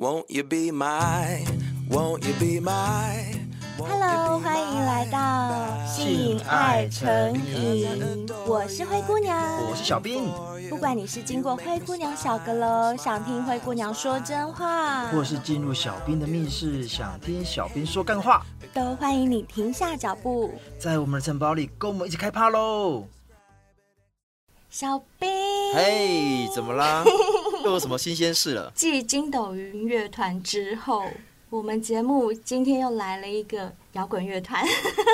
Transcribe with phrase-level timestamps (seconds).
[0.00, 1.44] Won't you be my,
[1.90, 3.22] won't you be my?
[3.76, 10.24] Hello，欢迎来到性爱成瘾，我是灰姑娘，我是小兵。
[10.70, 23.06] 不管你是经过灰姑娘小阁楼，想听灰姑娘说真话，或是进入小兵的密室，想听小兵说干话，都欢迎你停下脚步，在我们的城堡里跟我们一起开趴喽！
[24.70, 25.28] 小兵，
[25.74, 27.04] 嘿，hey, 怎么啦？
[27.70, 28.72] 做什么新鲜事了？
[28.74, 31.04] 继筋斗云乐团之后，
[31.50, 34.64] 我们节目今天又来了一个摇滚乐团。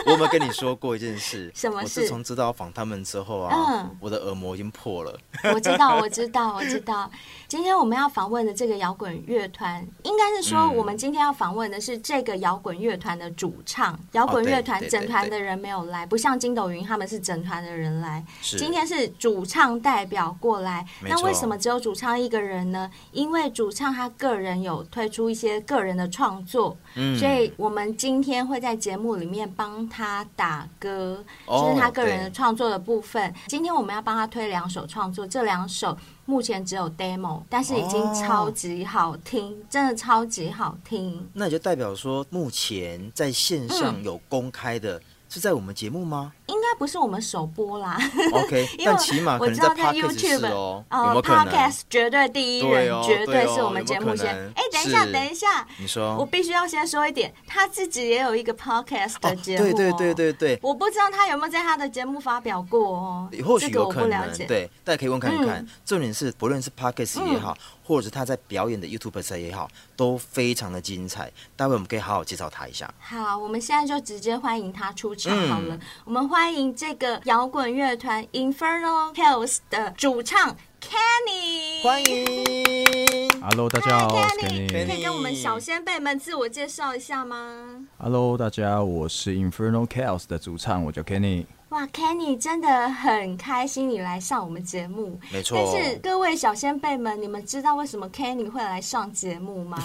[0.07, 1.51] 我有没有跟你说过一件事？
[1.55, 2.01] 什么事？
[2.01, 5.19] 我自从知道访他们之后啊，嗯，我的耳膜已经破了。
[5.55, 7.11] 我知道，我知道，我知道。
[7.49, 13.99] 今天我们要访问的这个摇滚乐团，应该是说我们今天要访问的是这个摇滚乐团的主唱。
[14.13, 18.25] 摇滚乐团整团的人没有来，不像筋斗云他们是整团的人来。
[18.41, 20.87] 今天是主唱代表过来。
[21.03, 22.91] 那为什么只有主唱一个人呢？
[23.13, 26.77] 因为主唱他个人有推出一些个人的创作，
[27.19, 33.33] 所以我们今天会在节目里面帮他打歌，就是他个人的创作的部分。
[33.47, 35.97] 今天我们要帮他推两首创作，这两首。
[36.25, 41.29] 目前只有 demo，但是已经超级好听，哦、真的超级好听。
[41.35, 44.99] 那也就代表说，目前在线上有公开的。
[44.99, 46.33] 嗯是在我们节目吗？
[46.47, 47.99] 应该不是我们首播啦。
[48.33, 50.85] OK， 但起码我知道他 YouTube 哦。
[50.91, 54.29] 哦，Podcast 绝对第一人，绝对是我们节目先。
[54.55, 59.65] 哎，等一下，等一下，你说，我必须要先说一点，他自己也有一个 Podcast 的节目。
[59.65, 63.31] 对对对对对，我不知道他有没有在他的节目发表过哦。
[63.45, 65.67] 或许有可能，对，大家可以问看看。
[65.85, 71.33] 重点是，不论是 Podcast 也好，或者是他在表演的 YouTube 上也好，都非常的精彩。
[71.57, 72.93] 待会我们可以好好介绍他一下。
[72.99, 75.37] 好，我们现在就直接欢迎他出场。
[75.49, 81.83] 好了，我们欢迎这个摇滚乐团 Infernal Chaos 的主唱 Kenny。
[81.83, 91.47] 欢迎，Hello，大家好，Kenny，可以跟我们小先辈们自我介绍一下吗？Hello，大家，我是 Infernal Chaos 的主唱，我叫 Kenny。
[91.77, 95.59] 哇，Kenny 真的很开心你来上我们节目，没错。
[95.59, 99.77] 但是各位小先辈们，你们知道为什么 Kenny 会来上节目吗？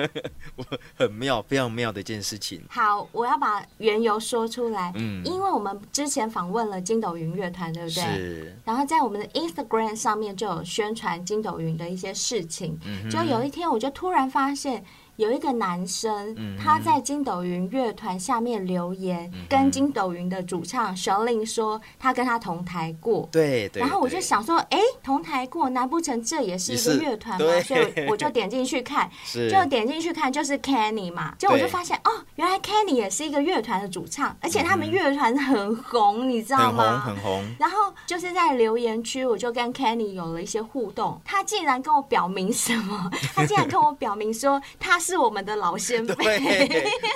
[0.56, 0.64] 我
[0.96, 2.64] 很妙，非常妙的一件事情。
[2.70, 4.90] 好，我要把缘由说出来。
[4.96, 8.02] 嗯，因为我们之前访问了筋斗云乐团，对不对？
[8.02, 8.56] 是。
[8.64, 12.78] 然后在我们的 Instagram 上面就有宣传筋斗云的一些事情。
[12.86, 13.10] 嗯哼。
[13.10, 14.82] 就有一天，我就突然发现。
[15.16, 23.26] 有一个男生，嗯、他在筋斗云乐团下面留言，嗯、跟筋斗云的主唱 Shalin 说，他跟他同台过。
[23.32, 23.80] 对对。
[23.80, 27.60] 然后我就想说，哎，同台过，难不成这也是一个乐团吗？
[27.62, 31.34] 所以我就点进去看，就点进去看，就是 Kenny 嘛。
[31.38, 37.00] 就我就发现，哦，原来 Kenny 也是一个乐团的主唱，而且他们乐团很红，嗯、你知道吗？
[37.00, 37.56] 很红，很红。
[37.58, 41.18] 然后就是在留言区，我就跟 Kenny 有了一些互动。
[41.24, 43.10] 他竟然跟我表明什么？
[43.34, 45.00] 他竟然跟我表明说，他。
[45.06, 46.14] 是我们的老先辈，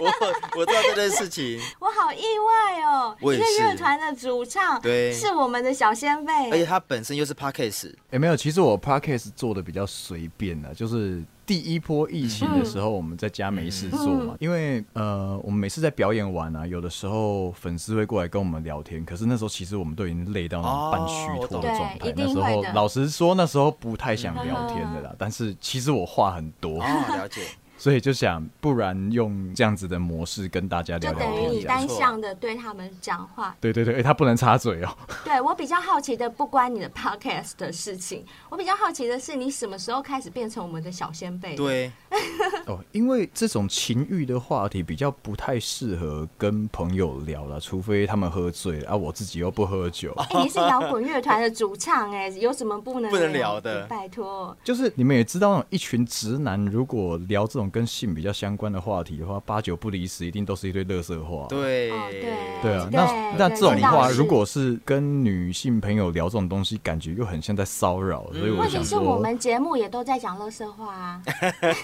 [0.01, 3.17] 我我知道这件事情， 我好意外哦。
[3.21, 8.37] 一个乐团的主唱，对，是我们的小先辈，而且他本身又是 Podcast，也没有。
[8.37, 14.37] 其实我 Podcast 做的比较随便的，就是第一波疫情的时候，我们在家没事做嘛。
[14.39, 22.15] 因为呃，我们每次在表演完啊，有的时候粉丝会过来跟我们聊天，可是那时候其实我们都已经累到那种半虚脱的状态。
[22.17, 25.15] 那时候老实说，那时候不太想聊天的啦。
[25.19, 27.43] 但是其实我话很多，了解。
[27.81, 33.57] 所以就想，不然用这样子的模式跟大家聊聊天，就等于你单向的对他们讲话。
[33.59, 34.95] 对对对，欸、他不能插嘴哦。
[35.25, 38.23] 对，我比较好奇的，不关你的 podcast 的事情。
[38.51, 41.57] 我比较好奇的是，你什么时候开始变成我们的小先辈？
[41.57, 41.91] 对。
[42.67, 48.95] 哦，因为这种情欲的话题比较不太适合跟朋友聊了，除非他们喝醉了啊。
[48.97, 50.13] 我自己又不喝酒。
[50.19, 53.87] 哎、欸，你是摇滚乐团的主唱，哎，有什么不能不能聊的？
[53.87, 54.55] 拜托。
[54.63, 57.70] 就是你们也知道，那种一群直男如果聊这种。
[57.71, 61.47] 跟性比较相关的话题的话，八九不离十，一定都是一堆乐色话。
[61.49, 62.89] 对，对对啊。
[62.91, 68.27] 那那这种话，如果是跟女性朋友聊这种东西，感觉又很像在骚扰。
[68.33, 71.23] 所以我想说，问题是我们节目也都在讲乐色话啊。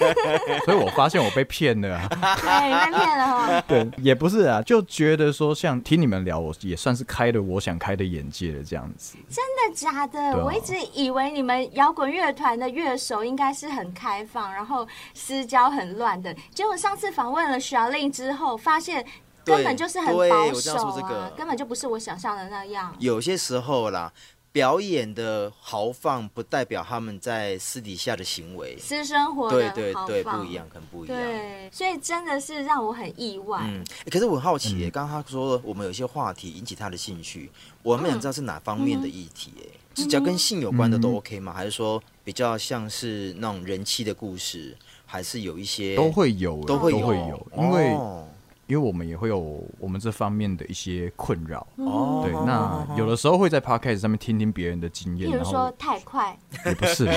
[0.64, 2.08] 所以我发现我被骗了啊。
[2.08, 3.62] 对， 被骗了。
[3.68, 9.16] 对，也不是啊，就觉得说，像听你们聊，我也算是开了我想开的眼界了，这样子。
[9.28, 10.42] 真的假的？
[10.42, 15.66] 我一直以为你们摇滚乐团的乐手应该是很开放，然后私交。
[15.76, 19.04] 很乱的，结果上次访问了 Shalin 之后，发现
[19.44, 22.94] 根本就是很保守啊，这个、根本就不是我想象的那样。
[22.98, 24.12] 有些时候啦，
[24.50, 31.16] 表演的豪放不代表他们在私底下的行为、私生活对对对，不一样，很不一样。
[31.16, 33.60] 对，所以真的是让我很意外。
[33.64, 37.50] 嗯，可是我很好奇，刚刚、嗯、他说我们有些话题引起他的兴趣，
[37.82, 39.52] 我们想知道是哪方面的议题？
[39.60, 39.80] 哎。
[39.98, 41.54] 是只要跟性有关的都 OK 吗？
[41.54, 44.76] 还是说比较像是那种人妻的故事，
[45.16, 47.94] 还是有一些都会有，都会有，因为。
[47.94, 48.22] 哦
[48.66, 57.08] 因为我们也会有我们这方面的一些困扰，哦，对，那有的时候会在 podcast 上面听听别人的经验，比如说太快，也不是，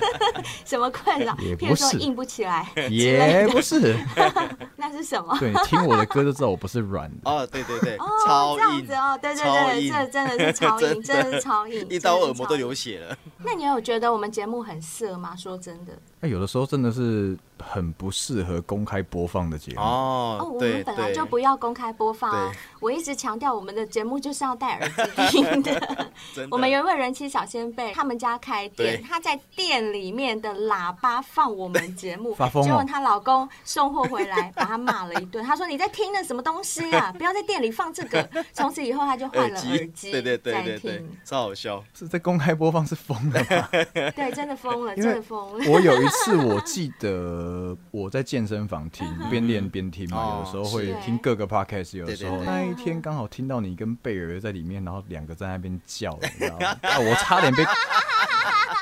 [0.64, 1.36] 什么困扰？
[1.38, 1.98] 也不是。
[1.98, 3.96] 硬不起来，也不是，
[4.76, 5.36] 那是什么？
[5.38, 11.32] 对，听我的歌就知道我不是软的，哦，对对对，哦，超硬，这样子哦，对对对，这真的是超硬， 真的。
[11.32, 13.16] 是超硬，一刀耳膜都流血了。
[13.38, 15.34] 那你有觉得我们节目很色吗？
[15.36, 21.70] 说真的，那有的时候真的是很不适合公开播放的节目哦，哦，我们本来就不要公。
[21.70, 22.52] 公开播放啊！
[22.80, 26.10] 我一直强调，我们的节目就是要戴耳机听 的。
[26.50, 35.44] 我们有一位人妻小仙贝，他们家开店，她在店里面的喇叭放我们节目，结果她老公送货回来，把她骂了一顿。
[35.44, 37.12] 他说：“你在听的什么东西啊？
[37.16, 41.82] 不要在店里放这个。”从此以后，他就换了耳机，对对对对对，超好笑。
[41.94, 43.68] 是在公开播放是疯了吗？
[44.16, 45.70] 对，真的疯了， 真的疯了。
[45.70, 56.66] 我有一次，我记得我在健身房听，边练边听嘛，有的时候会听各个 podcast 有的时候那一天刚好听到你跟贝尔在里面，然后两个在那边叫，你知道吗？
[56.88, 57.64] 啊，我差点被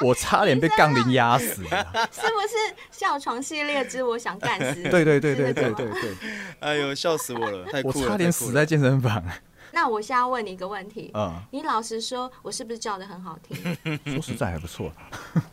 [0.00, 1.68] 我差点被杠铃压死了，
[2.12, 4.82] 是不是笑床系列之我想干死？
[4.90, 6.14] 对对对对对对对，
[6.60, 7.64] 哎呦，笑死我了！
[7.70, 9.22] 太酷了，我差点死在健身房。
[9.70, 13.78] 那我现在要问你一个问题，嗯，你老实说，我是不是叫的很好听？
[14.06, 14.90] 说实在还不错。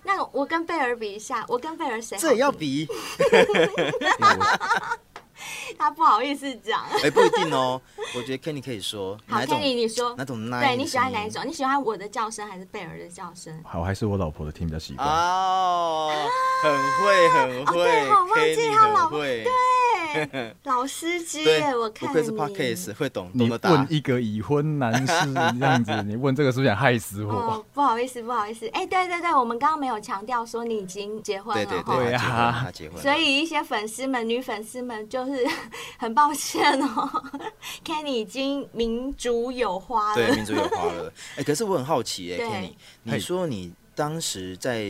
[0.03, 2.17] 那我跟贝尔比一下，我跟贝尔谁？
[2.17, 2.87] 这也要比。
[5.77, 7.81] 他不好意思讲，哎，不一定哦。
[8.15, 10.49] 我觉得 Kenny 可以说， 好，Kenny 你说，哪种？
[10.49, 11.43] 对，你喜欢哪一种？
[11.45, 13.53] 你喜欢我的叫声还是贝尔的叫声？
[13.63, 15.07] 好，还是我老婆的听比较习惯。
[15.07, 16.11] 哦，
[16.63, 17.73] 很会，很会。
[17.83, 19.19] 对，好忘记他老婆。
[19.19, 22.13] 对， 老司机，我看你。
[22.13, 27.65] 不愧是 Podcast 会懂，你问一个已婚男士这样子，你问这个是不是想害死我？
[27.73, 28.67] 不好意思，不好意思。
[28.69, 33.01] 哎，对对对，我们刚刚没有强调说你已经结婚了，对对对啊，他结婚。
[33.01, 35.34] 所以一些粉丝们、女粉丝们就是。
[35.97, 37.23] 很抱歉哦，
[37.83, 40.15] Kenny 已经民主有花了。
[40.15, 41.11] 对，民主有花了。
[41.31, 42.73] 哎、欸，可是我很好奇、欸，哎，Kenny，
[43.03, 44.85] 你说你当时在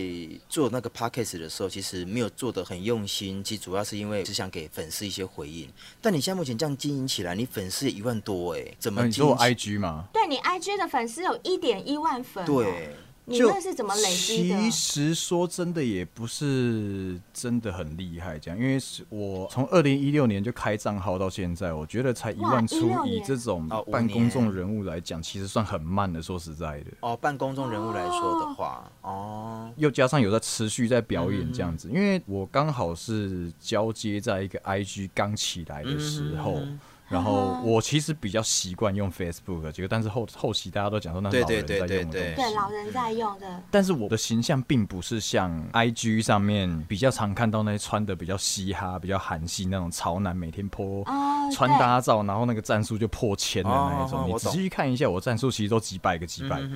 [0.49, 5.69] 做那个 Podcast 的时候，其实没有做的很用心，其实主要是因为只想给粉丝一些回应。
[6.01, 9.05] 但你现在目前这样经营起来，你粉丝也一万多、欸，哎，怎么？
[9.05, 10.05] 你做 IG 吗？
[10.11, 12.47] 对，你 IG 的粉丝有一点一万粉、喔。
[12.47, 12.95] 对。
[13.27, 14.55] 你那是怎么累积的？
[14.69, 26.21] 其实说真的，也不是真的很厉害，这样，因为是我从二零一六年就开账号到现在，我觉得才一万出，以这种半公众人物来讲，其实算很慢的。
[26.21, 36.61] 说实在的，哦，半公众人物来说的话，哦，又加上有在持续在表演这样子，因为我刚好是交接在一个 IG 刚起来的时候。
[37.07, 43.61] 然后我其实比较习惯用 Facebook 这个，但是后后期大家都讲说那是老人在用的东西，对，对，对，对，对老人在用的。
[43.69, 51.05] 但是我的形象并不是像 IG 上面比较常看到那些穿的比较嘻哈、比较韩系那种潮男，每天 po
[51.53, 54.21] 穿搭照，然后那个战术就破千的那一种。
[54.21, 56.67] 哦、你仔细看一下，我战术其实都几百个、几百个。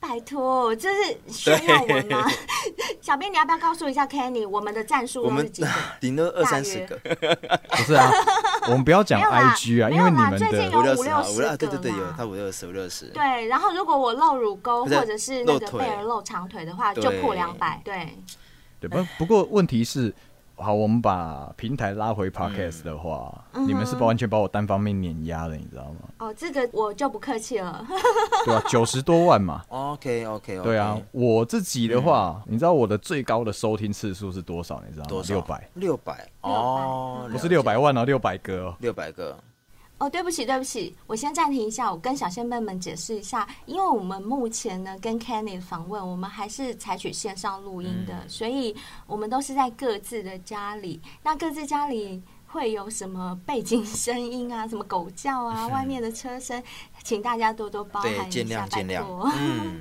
[0.00, 2.26] 拜托，这是炫耀文吗？
[3.00, 5.68] 小编，你要不要告诉一下 Kenny，我们的战术我们几个？
[6.00, 6.98] 顶多二三十个。
[7.70, 8.10] 不是啊，
[8.66, 9.59] 我们不要讲 IG。
[9.82, 13.06] 啊，因为你们最近有五六十个，对对对，有他五六十五六十。
[13.08, 17.80] 对，然后如果我露乳沟或者是那个贝儿露长腿的话，就破两百。
[17.84, 18.08] 对，
[18.80, 19.04] 对不？
[19.18, 20.12] 不过问题是，
[20.56, 23.32] 好，我们把平台拉回 Podcast 的话，
[23.66, 26.08] 你们是完全把我单方面碾压了，你知道吗？
[26.18, 27.86] 哦，这个我就不客气了。
[28.44, 29.62] 对啊，九十多万嘛。
[29.68, 30.68] OK OK OK。
[30.68, 34.82] 对啊，我自己的话，你知道我的最高的收听次数是多少？
[34.86, 35.22] 你知道吗？
[35.28, 35.68] 六百。
[35.74, 38.74] 六百哦，不是六百万哦，六百个。
[38.80, 39.38] 六百个。
[40.00, 48.74] 哦，对不起，对不起，我先暂停一下，我跟小仙妹们解释一下，因为我们目前呢跟 Kenny 的访问，我们还是采取线上录音的，嗯、所以
[49.06, 56.62] 我们都是在各自的家里，那各自家里会有什么背景声音啊，什么狗叫啊，外面的车声，
[57.04, 59.30] 请大家多多包涵一下，拜托。
[59.36, 59.80] 嗯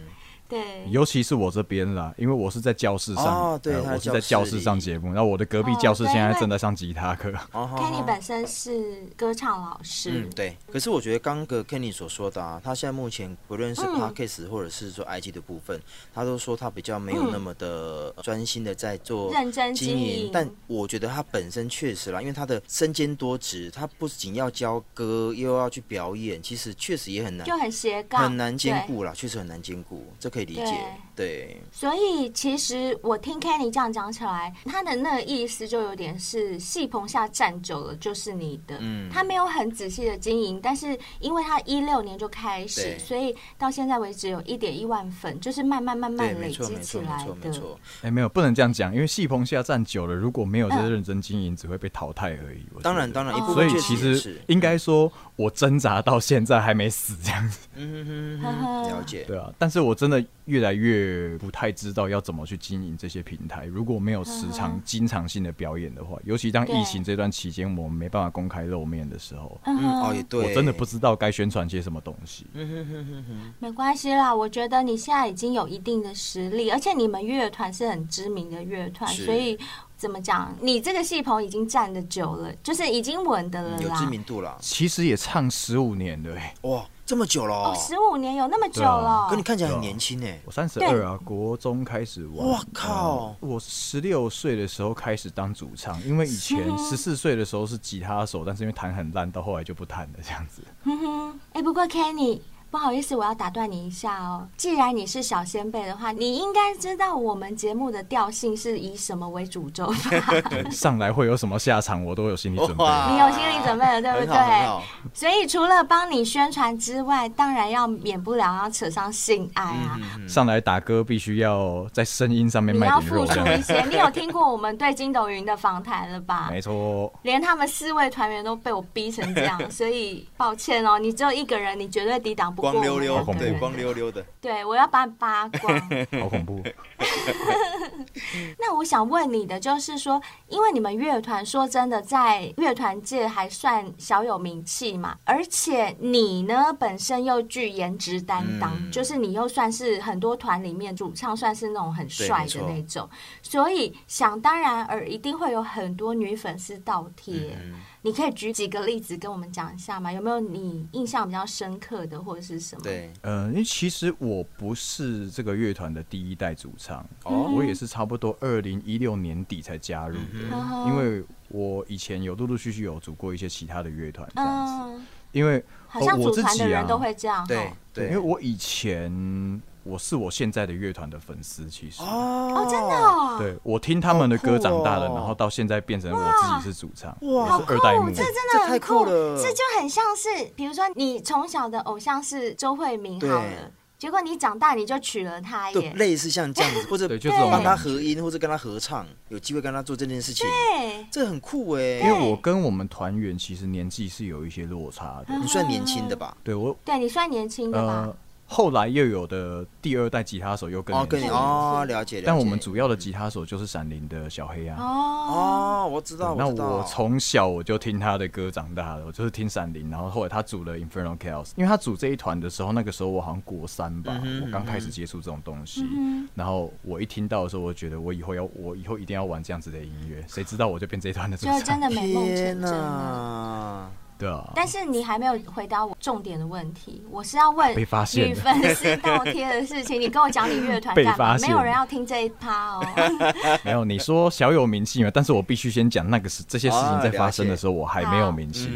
[0.50, 7.32] 对，尤其是我这边啦，因为我是在教室上，哦、对、呃，我是在教室上节目，然后我的隔壁教室现在正在上吉他课。
[7.54, 10.58] 哦，Kenny 本身是歌唱老师，嗯，对。
[10.72, 15.82] 可是我觉得刚个 Kenny 所说的啊，他现在目前不论是 Podcast 或者是说 IG 的部分，嗯、
[16.16, 20.32] 他都说他比较没有那么的专心的在做认真经营。
[20.34, 30.04] 但我觉得他本身确实啦，因为他的身兼多职，他不仅要教歌，又要去表演，其实确实也很难，就很斜杠，很难兼顾啦，确实很难兼顾。
[30.20, 30.78] 这可可以理解。
[31.16, 38.78] 对，所以其实我听 Kenny 这样讲起来，他的那个意思就有点是戏棚下站久了就是你的。
[38.80, 47.50] 嗯，他没有很仔细的经营，但是因为他一六年就开始，所以到现在为止有一点一万粉，就是慢慢慢慢累积起来的。
[47.98, 52.66] 哎、欸，没有，不能这样讲，因为戏棚下站久了，如果没有这认真经营，只会被淘汰而已。
[52.82, 53.70] 当然，当然，一部分。
[53.70, 57.60] 所以其实应该说，我挣扎到现在还没死这样子。
[57.78, 59.24] 嗯哼哼，了解。
[59.26, 63.66] 对啊，但是我真的越来越不太知道要怎么去经营这些平台。
[63.66, 72.46] 如果没有时常、经常性的表演的话，尤其当疫情这段期间，我们没办法公开露面的时候，嗯，哦也对，我真的不知道该宣传些什么东西。
[72.54, 79.58] 嗯哼哼哼哼，没关系啦，我觉得你现在已经有一定的实力，而且你们乐团是很知名的乐团，所以。
[80.00, 80.56] 怎么讲？
[80.62, 84.58] 你这个戏棚已经站的久了，就是已经稳的了，有知名度了。
[84.62, 87.76] 其实也唱十五年了，哎，哇，这么久了哦！
[87.76, 89.28] 十五年有那么久了？
[89.30, 90.40] 可你看起来很年轻哎。
[90.46, 92.48] 我三十二啊，国中开始玩。
[92.48, 93.36] 哇靠！
[93.42, 100.64] 我十六岁的时候开始当主唱，因为以前十四岁的时候是吉他手，但是因为弹很烂，到后来就不弹了这样子。
[100.86, 102.40] 哼哼，哎，不过 Kenny。
[102.72, 104.48] 不好意思，我要打断你一下哦。
[104.56, 110.70] 既然你是小先辈的话，你应该知道我们节目的调性是以什么为主轴吧？
[110.70, 112.84] 上来会有什么下场，我都有心理准备。
[113.12, 114.82] 你有心理准备了，对不对？
[115.14, 119.98] 所以除了帮你宣传之外，当然要免不了要扯上性爱啊。
[120.00, 123.24] 嗯嗯、上来打歌必须要在声音上面卖点肉。
[123.24, 123.82] 你要付出一些。
[123.90, 126.50] 你有听过我们对筋斗云的访谈了吧？
[126.52, 127.12] 没错。
[127.24, 132.59] 连他们四位团员都被我逼成这样，所以抱歉哦，你只有一个人，你绝对抵挡不。
[132.60, 134.26] 光溜溜，对，光溜溜的。
[134.42, 135.80] 对，我要把你扒光，
[136.22, 136.62] 好恐怖。
[138.58, 153.10] 那我想问你的就是说，因为你们乐团说真的，在乐团界还算小有名气嘛，而且你呢本身又具颜值担当，嗯、就是你又算是很多团里面主唱，算是那种很帅的那种，
[153.42, 157.58] 所以想当然而一定会有很多女粉丝倒贴。
[157.62, 160.12] 嗯你可以举几个例子跟我们讲一下吗？
[160.12, 162.82] 有没有你印象比较深刻的或者是什么？
[162.82, 179.62] 对，呃，因为其实我不是这个乐团的第一代主唱，哦，我也是差不多二零一六年底才加入的，嗯、因为我以前有陆陆续续有组过一些其他的乐团这样子，嗯、因为好像组团的人都会这样，对对，因为我以前。
[179.90, 182.02] 我是我现在的乐团的粉丝，其实。
[182.04, 206.38] 哦，真的，对，我听他们的歌长大的，然后到现在变成我自己是主唱，哇，是二代目，这真的很酷，这就很像是，比如说你从小的偶像是周慧敏，好了，结果你长大你就娶了她，耶，类似像这样子，或者就是帮他合音，或者跟他合唱，有机会跟他做这件事情，对，这很酷哎，因为我跟我们团员其实年纪是有一些落差的，你算年轻的吧？
[206.44, 208.14] 对我，对你算年轻的吧？
[208.52, 212.24] 后来又有的第二代吉他手又更年轻，哦，跟你哦，了解。
[212.26, 214.76] 但我们主要的吉他手就是闪灵的小黑啊。
[214.82, 216.34] 哦，我知道。
[216.36, 233.92] 那我从小我就听他的歌长大的，我就是听闪灵，然后后来他组了 Infernal Chaos，因为他组这一团的时候，那个时候我好像国三吧，嗯、我刚开始接触这种东西，嗯、然后我一听到的时候，我觉得我以后要我以后一定要玩这样子的音乐，谁知道我就变这一团的主唱，就真的美梦成真了。
[234.20, 239.96] 对啊，但是你还没有回答我重点的问题，我是要问女粉丝倒贴的事情。
[240.02, 241.38] 你跟我讲你乐团干嘛？
[241.38, 242.86] 没有人要听这一趴哦。
[243.64, 245.10] 没有，你说小有名气嘛？
[245.14, 248.70] 但是我必须先讲那个是这些事情在发生的时候，我还没有名气。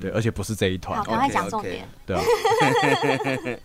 [0.00, 0.96] 对，而且不是这一团。
[0.98, 1.86] 好，赶快讲重点。
[2.06, 2.22] 对啊，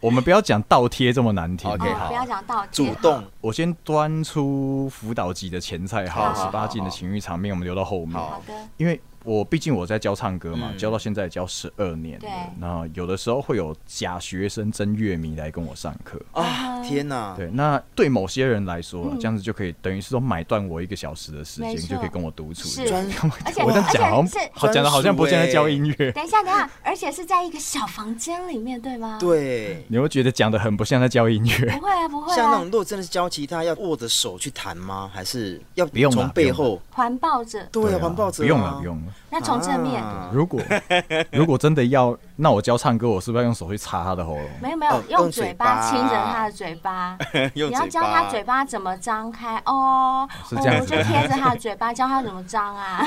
[0.01, 1.71] 我们不要讲倒贴这么难听。
[1.71, 2.85] OK，好，不要讲倒贴。
[2.85, 8.11] 主动，我先端出辅导级的前菜，好，十八禁的情欲场面，我们留到后面。
[8.13, 8.99] 好的，因为。
[9.23, 12.21] 我毕竟我在教唱歌嘛，嗯、教到现在教十二年了。
[12.21, 16.81] 对那有的时候会有假学生真乐迷来跟我上课啊！
[16.83, 17.33] 天哪！
[17.37, 22.67] 对，那对某些人来说，嗯、这样子就可以等于是说买断我一个小时的时间，就可以跟我独处。
[22.67, 22.81] 是，
[23.45, 26.11] 而且我这样讲好像好讲的好像不像在教音乐。
[26.11, 29.17] 等一下，等一下，而且是在一个小房间里面，对吗？
[29.19, 29.85] 对。
[29.87, 31.71] 你会觉得讲的很不像在教音乐？
[31.71, 32.35] 不会啊，不会啊。
[32.35, 35.09] 像那种如果真的是教吉他，要握着手去弹吗？
[35.13, 37.63] 还是要不用从背后环抱着？
[37.71, 38.43] 对啊，环抱着。
[38.43, 39.12] 不用了，不用了。
[39.29, 40.03] 那从正面。
[40.31, 40.61] 如果
[41.31, 44.49] 如果真的要，那我教唱歌，我是不是要用手去擦他的喉咙？
[44.61, 47.15] 没有没有，用嘴巴亲着他的 嘴巴。
[47.53, 53.05] 你要教他嘴巴怎么张开哦， 是这样子，就贴着他的嘴巴教他怎么张啊。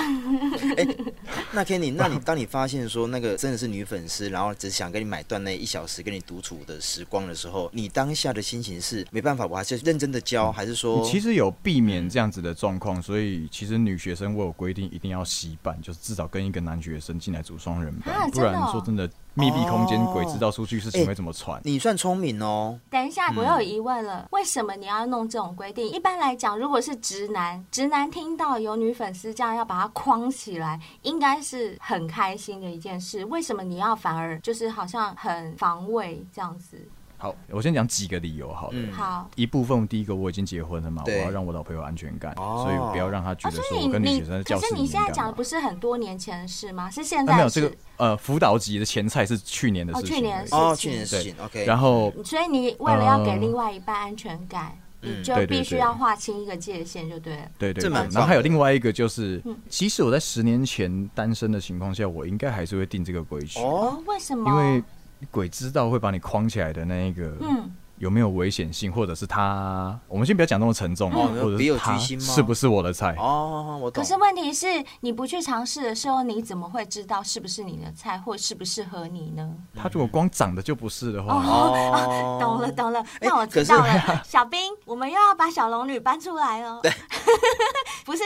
[1.51, 11.05] 那 Kenny，那你当你发现说那个真的是女粉丝，然后只想跟你买断那一小时跟你独处的时光的时候，你当下的心情是没办法，我还是认真的教，还是说？
[11.05, 19.11] 其实有避免这样子的状况，所以其实女学生我有规定一定要洗板，就是至少跟一个男学生进来组双人班，不然说真的。
[19.39, 21.61] 密闭空间，鬼知道出去事情会怎么传。
[21.61, 22.81] 欸，你算聪明哦。
[22.89, 25.87] 等一下，我有疑问了，为什么你要弄这种规定？
[25.91, 33.23] 一般来讲，如果是直男，直男听到有女粉丝这样要把他框起来，应该是很开心的一件事。
[33.27, 36.89] 为什么你要反而就是好像很防卫这样子？
[37.19, 38.75] 好，我先讲几个理由好了。
[38.77, 44.61] 嗯、好，一部分第一个我已经结婚了嘛，我要让我老婆有安全感，哦、所以不要让她觉得说我跟女学生在教室里面干嘛。
[44.61, 46.91] 可是你现在讲的不是很多年前的事吗？
[46.91, 50.09] 是现在、啊、没有这个呃辅导级的前菜是去年的事情。
[50.09, 50.59] 哦，去年的事情。
[50.59, 51.35] 哦，去年的事情。
[51.43, 51.65] OK。
[51.65, 57.43] 然后，所以你为了要给另外一半安全感，嗯、你就必须要划清一个界限，就对了。
[57.59, 58.09] 对对，对，对。
[58.13, 63.59] 然后还有另外一个就是，即使我在十年前单身的情况下，我应该还是会定这个规矩。
[63.61, 64.51] 哦，为什么？
[64.51, 64.83] 因为
[65.31, 67.37] 鬼知道会把你框起来的那一个。
[67.41, 67.71] 嗯。
[67.99, 69.99] 有没有危险性，或者是他？
[70.07, 73.17] 我们先不要讲那么沉重哦，或者是他是不是我的菜？
[73.19, 74.03] 哦，我懂。
[74.03, 74.67] 可是问题是
[75.01, 79.51] 你不去尝试的时候，你怎么会知道是不是你的菜，或适不适合你呢？
[79.75, 84.23] 他如果光长得就不是的话，哦， 懂了懂了，那我知道了。
[84.23, 86.79] 小兵，我们又要把小龙女搬出来哦。
[86.83, 87.56] 对，不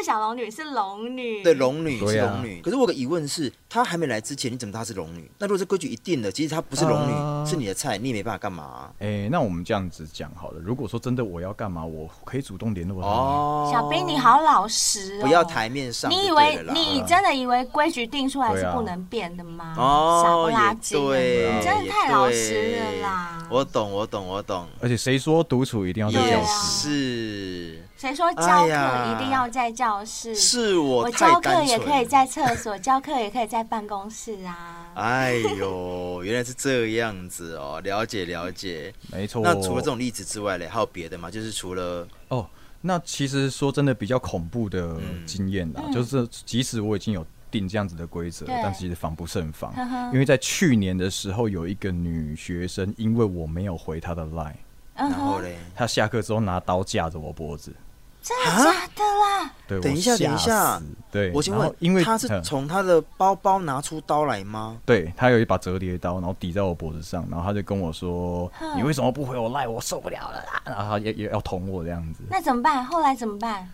[0.01, 1.43] 是小龙女，是龙女。
[1.45, 2.61] 对，龙女是龙女。
[2.61, 5.31] 可是我有个疑问是，她还没来之前，你怎么知道她是龙女？
[5.39, 8.91] 那如果这规矩一定了，其实她不是龙女，是你的菜，你也没办法干嘛？
[8.99, 9.61] 哎，那我们。
[9.63, 10.59] 这样子讲好了。
[10.59, 13.09] 如果说真的我要干嘛，我可以主动联络她。
[13.09, 16.11] 哦，小兵你好老实哦，不要台面上。
[16.11, 19.75] 你以为你真的以为规矩定出来是不能变的吗？
[19.77, 23.47] 哦，傻不拉几，对，你真的太老实了啦。
[23.51, 24.67] 我懂，我懂，我懂。
[24.81, 26.89] 而且谁说独处一定要在教室？
[26.89, 27.83] 是。
[28.01, 30.35] 谁说教课一定要在教室？
[30.35, 34.91] 是我，我教课也可以在厕所， 教课也可以在办公室啊。
[34.95, 39.43] 哎呦，原来是这样子哦，了解了解，没错。
[39.45, 41.31] 那除了这种例子之外嘞，还有别的吗？
[41.31, 42.49] 就是除了哦，
[42.81, 54.55] 那其实说真的比较恐怖的经验啦，嗯、就是即使我已经有定这样子的规则，对但其实防不胜防，呵呵因为在去年的时候，有一个女学生因为我没有回她的 line，
[54.95, 57.71] 然后嘞，她下课之后拿刀架着我脖子。
[58.23, 59.53] 真的假的啦？
[59.67, 64.77] 对，等一下，等一下，对，我先问，因为他是从他的包包拿出刀来吗？
[64.85, 69.67] 对，他有一把折叠刀，然后抵在我脖子上，然后他就跟我说：“你为什么不回我赖？
[69.67, 72.23] 我受不了了啦！”然后他也也要捅我这样子。
[72.29, 72.85] 那怎么办？
[72.85, 73.69] 后来怎么办？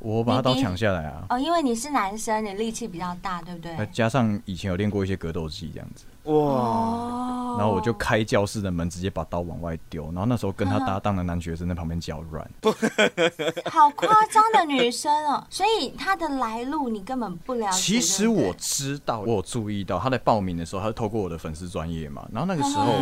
[0.00, 1.24] 我把他刀抢下来啊！
[1.28, 3.86] 哦，因为你是男生，你力气比较大，对不对？
[3.92, 6.06] 加上以前有练过一些格斗技，这样子。
[6.24, 7.56] 哇！
[7.58, 10.04] 然后我就开教室的门，直接把刀往外丢。
[10.06, 12.48] 然后那时候跟他搭档的男学生在旁边脚软。
[13.70, 15.44] 好夸张的女生哦！
[15.50, 17.76] 所以她的来路你根本不了解。
[17.76, 22.26] 其实我知道，我有注意到他在报名的时候，他是透过我的粉丝专业嘛。
[22.32, 22.94] 然后那个时候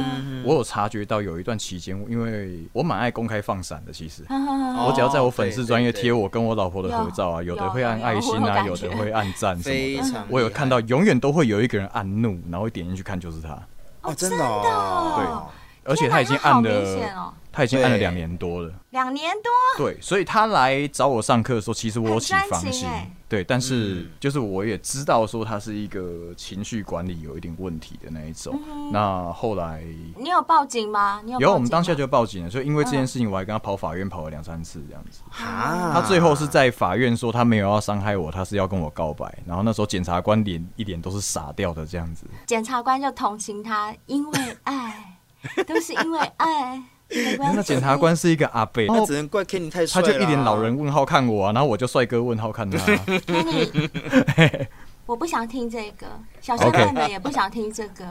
[0.45, 3.93] 我有察觉到有一段期间，因为我蛮爱公开放闪的。
[3.93, 10.27] 其实我只要在我粉丝专业贴我跟我老婆的合照啊，有的会按爱心啊，有的会按赞什么的。
[10.29, 13.10] 我有看到，永远都会有一个人按怒，然后点进去看。
[13.11, 13.59] 看就是他。
[14.03, 15.51] 哦，真的，哦，
[15.85, 17.35] 对，而且他已经按了。
[17.53, 22.89] 他已经按了两年多了，两年多，对，所以他来找我上课的时候，其实我起防心，
[23.29, 28.59] 对，但是就是我也知道说他是一个情绪管理有一点问题的那一种。
[28.93, 29.85] 那后来
[30.17, 31.21] 你有报警吗？
[31.25, 31.41] 你有？
[31.41, 32.51] 有，我们当下就报警了。
[32.51, 35.21] 所以因为这件事情，我还跟他跑法院跑了两三次这样子。
[35.31, 39.27] 他最后是在法院说他没有要伤害我，他是要跟我告白。
[39.45, 42.27] 然后那时候检察官脸一脸都是傻掉的这样子。
[42.47, 45.19] 检察官就同情他，因为爱，
[45.67, 46.81] 都是因为爱。
[47.39, 50.07] 那检察官是一个阿伯，那只能怪 Kenny 太帅了。
[50.07, 52.79] 他就一脸老人问号看我啊，然后我就帅哥问号看他。
[52.79, 53.89] Kenny，
[55.07, 56.07] 我不想听这个，
[56.41, 58.05] 小学妹们也不想听这个。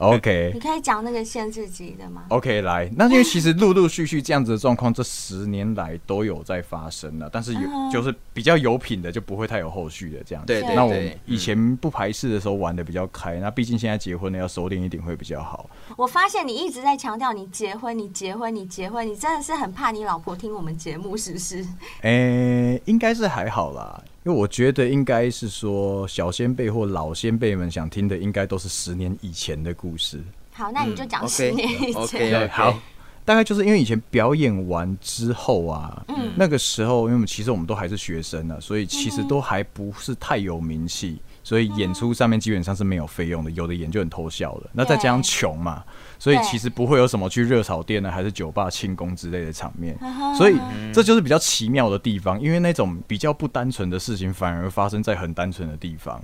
[0.00, 7.60] OK，你可以讲那个限制级的吗？OK，来，那因为其实陆陆续续这样子的状况，这十年来都有在发生了，但是有
[7.92, 10.46] 就是比较有品的就不会太有后续的这样子。
[10.46, 10.74] 对对。
[10.74, 10.94] 那我
[11.26, 15.68] 以前不排斥的时候玩的比较开，那毕竟现在结婚了要收敛一点会比较好。
[15.96, 21.66] 我发现你一直在强调你结婚，你结婚，你结婚，你真的是很怕你老婆听我们节目，是不是？
[22.02, 24.02] 诶，应该是还好啦。
[24.22, 30.22] 因为我觉得应该是说，小先辈或老先辈们想听的，应该都是十年以前的故事。
[30.52, 31.94] 好，那你就讲十年以前。
[31.94, 32.50] 嗯、okay, okay, okay.
[32.50, 32.78] 好，
[33.24, 41.18] 大概就是因为以前表演完之后啊，嗯、那个时候，因为其实我们都还是学生呢、啊，所以其实都还不是太有名气。
[41.42, 44.70] 所以演出上面基本上是没有费用的，有的演就很偷笑了。
[44.72, 45.82] 那再加上穷嘛，
[46.18, 49.98] 所以其实不会有什么去热炒店呢，还是酒吧庆功之类的场面。
[50.36, 50.56] 所以
[50.92, 56.22] 这就是比较奇妙的地方，因为那种比较不单纯的事情，反而发生在很单纯的地方。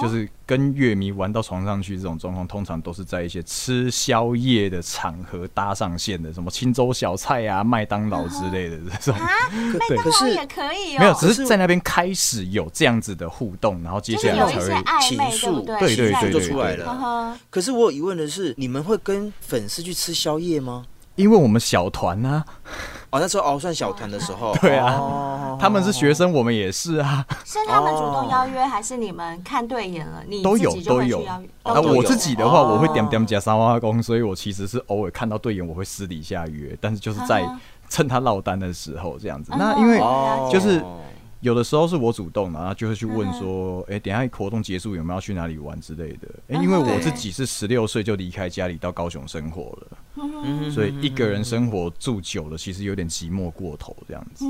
[0.00, 9.20] 就是跟乐迷玩到床上去这种状况，通常都是在一些吃宵夜的场合搭上线的，什么青州小菜啊、麦当劳之类的这种。
[9.20, 10.98] 啊， 麦当劳也可以哦。
[10.98, 17.38] 没有，只是在那边开始有这样子的互动，然后接下来才会情愫，对对对对，就出来了。
[17.48, 20.84] 可是我有疑问的是，你们会跟粉丝去吃宵夜吗？
[21.14, 22.44] 因为我们小团呢，
[23.10, 27.24] 哦，那时候哦算小团的时候，对啊， 他们是学生，我们也是啊。
[27.44, 30.22] 是他们主动邀约，还是你们看对眼了？
[30.26, 31.24] 你都有都有。
[31.62, 37.48] 啊，我自己的话，我会点点加沙瓦工，所以我其实是偶尔看到对眼，我会私底下约，但是就是在
[37.88, 39.52] 趁他落单的时候这样子。
[39.56, 39.98] 那因为
[40.52, 40.84] 就是。
[41.40, 54.44] 有的时候是我主动，然后就会去问说：“哎、嗯欸，等一下活动结束有没有要去哪里玩之类的？”哎、欸，因为我自己是十六岁就离开家里到高雄生活了，嗯、所以一个人生活住久了，其实有点寂寞过头这样子。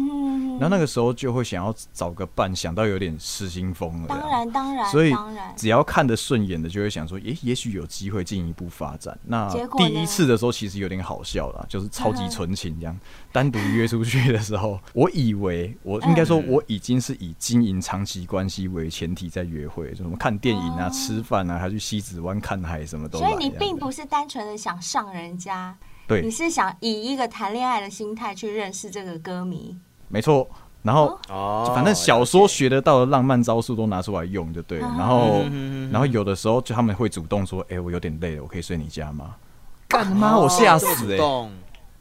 [0.58, 4.08] 然后那个时候就会想要找个伴，想到有点失心疯了。
[4.08, 5.14] 当然，当然，所以
[5.56, 12.98] 只要看得顺眼的，就会想说：“哎、欸，也许有机会进一步发展。”那第一次的时候其实有点好笑啦，就是超级纯情这样，
[13.32, 16.62] 单独约出去的时候， 我以为我应该说我。
[16.68, 23.18] 已经是以经营长期关系为前提在约会，就什么看电影啊、哦、吃饭啊，还去西子湾看海，什么都。
[23.18, 25.74] 所以你并不是单纯的想上人家，
[26.06, 29.74] 对，你是想以一个谈恋爱的心态去认识这个歌迷。
[30.08, 30.46] 没错，
[30.82, 34.88] 然后哦，反正小说学得到的浪漫招数都拿出来用就对了。
[34.98, 35.42] 然后，
[35.90, 39.34] 然后有的时候就他们会主动说：“哎、欸，我有点累了，我可以睡你家吗？”
[39.88, 41.16] 干妈，我吓死哎、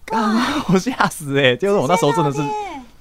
[0.08, 0.12] 欸！
[0.12, 1.58] 干妈， 我吓死哎、欸！
[1.58, 2.42] 就是我那时候真的是。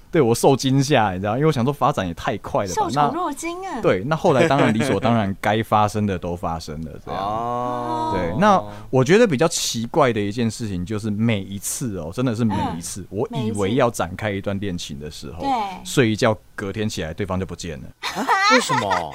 [0.08, 3.80] 对我受惊吓，你知道，因为我想说发展也太快了吧，受宠若惊啊。
[3.82, 7.20] 对，那后来当然理所当然，该发生的都发生了，这样。
[7.20, 8.12] 哦。
[8.14, 15.50] 对，那我觉得比较奇怪的一件事情就是每一次哦，真的是每一次，嗯、我以为要展开一段恋情的时候，对，
[15.84, 17.88] 睡一觉，隔天起来对方就不见了。
[18.00, 19.12] 啊、为什么？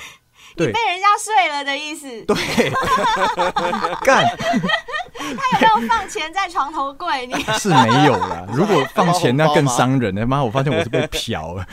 [0.58, 2.08] 你被人家睡了的意思？
[2.26, 2.36] 对，
[4.04, 4.26] 干。
[5.14, 7.26] 他有没有放钱在床头柜？
[7.28, 8.46] 你 是没有啦。
[8.52, 10.14] 如果放钱，那更伤人。
[10.16, 11.66] 了妈，我发现我是被嫖了。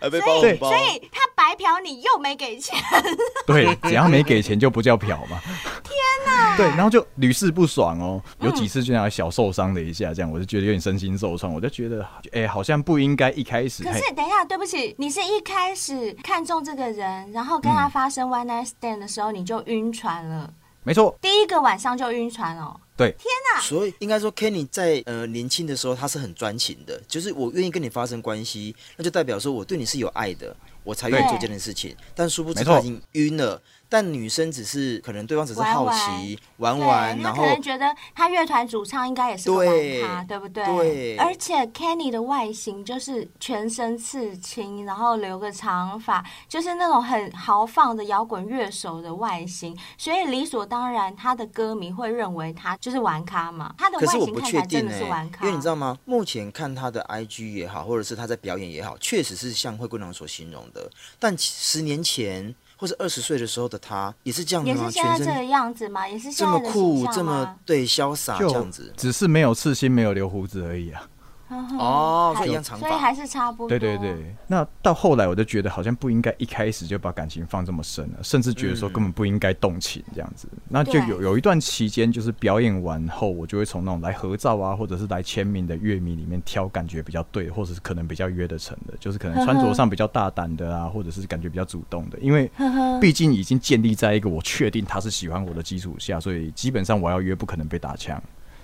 [0.00, 2.76] 所以，所以他白嫖你又没给钱。
[3.46, 5.38] 对，只要没给钱就不叫嫖嘛。
[5.84, 5.94] 天
[6.26, 6.56] 哪！
[6.56, 8.20] 对，然后就屡试不爽哦。
[8.40, 11.54] 有几次就那样小受伤了一下，这样我就觉得有点身心受创。
[11.54, 13.84] 我就觉得，哎，好像不应该一开始。
[13.84, 20.52] 可是，等一下，对不起，你是一开始看中这个人，然后跟他发生 one night stand 的时候，你就晕船了。
[20.84, 22.74] 没错，第一个晚上就晕船哦。
[22.96, 23.60] 对，天哪！
[23.60, 31.94] 所以应该说，Kenny 在呃年轻的时候，他是很专情的，就是我愿意跟你发生关系，那就代表说我对你是有爱的，我才愿意做这件事情。
[32.14, 33.60] 但殊不知他已经晕了。
[33.92, 39.66] 但女生只是可能对方只是好奇玩玩，然后可能觉得他乐团主唱应该也是玩
[40.00, 40.64] 他，对不对？
[40.64, 41.16] 对。
[41.18, 53.74] 而且 Kenny 的外形就是全身刺青，然后留个长发，就是那种很豪放的摇滚乐手的外形，所以理所当然他的歌迷会认为他就是玩咖嘛。
[53.76, 55.44] 他的外形看起来真的是玩咖。
[55.44, 55.98] 因为你知道吗？
[56.06, 60.90] 目前看他的 IG 也好，或者是他在表演也好，确实是像灰姑娘所形容的。
[61.18, 62.54] 但十年前。
[62.82, 64.76] 或者二十岁的时候的他，也是这样子吗？
[64.86, 66.08] 也是现在这个样子吗？
[66.08, 71.08] 也是这么酷，这么对潇洒这样子，只是没有刺青，没有留胡子而已啊。
[71.78, 73.68] 哦，所以一样长发，所以还是差不多。
[73.68, 80.48] 对对对，那到后来我就觉得好像不应该一开始就把感情放这么深了，甚至觉得说根本不应该动情这样子。
[80.52, 92.50] 嗯、那就有有一段期间，就是表演完后，我就会从那种来合照啊，或者是来签名的乐迷里面挑感觉比较对，或者是可能比较约得成的，就是可能穿着上比较大胆的啊，或者是感觉比较主动的，因为
[93.00, 98.22] 毕竟已经建立在一个我确定他是喜欢我的基础下，所以基本上我要约不可能被打枪。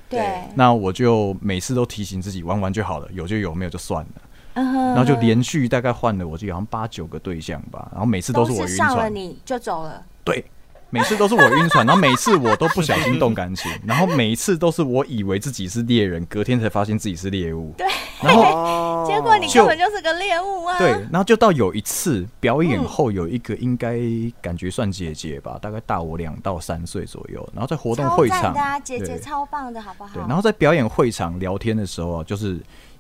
[0.09, 4.23] 对，那我就每次都提醒自己玩玩就好了，有就有，没有就算了。
[4.55, 4.88] Uh.
[4.88, 10.05] 然后就连续大概换了我记得好像八九个对象吧，然后每次都是我晕船，上了你就走了。
[10.25, 10.44] 对，
[10.90, 17.74] 每次都是我晕船，然后每次我都不小心动感情，然后每一次都是我以为自己是猎人，隔天才发现自己是猎物。
[17.79, 17.87] 对，
[18.22, 18.88] 然后。
[19.09, 20.77] 结果你根本就是个猎物啊！
[20.77, 23.98] 对，然后就到有一次表演后，有一个应该
[24.42, 27.48] 感觉算姐姐吧，大概大我两到三岁左右。
[27.55, 30.11] 然后在活动会场，姐姐超棒的，好不好？
[30.12, 32.59] 对，然后在表演会场聊天的时候啊，就是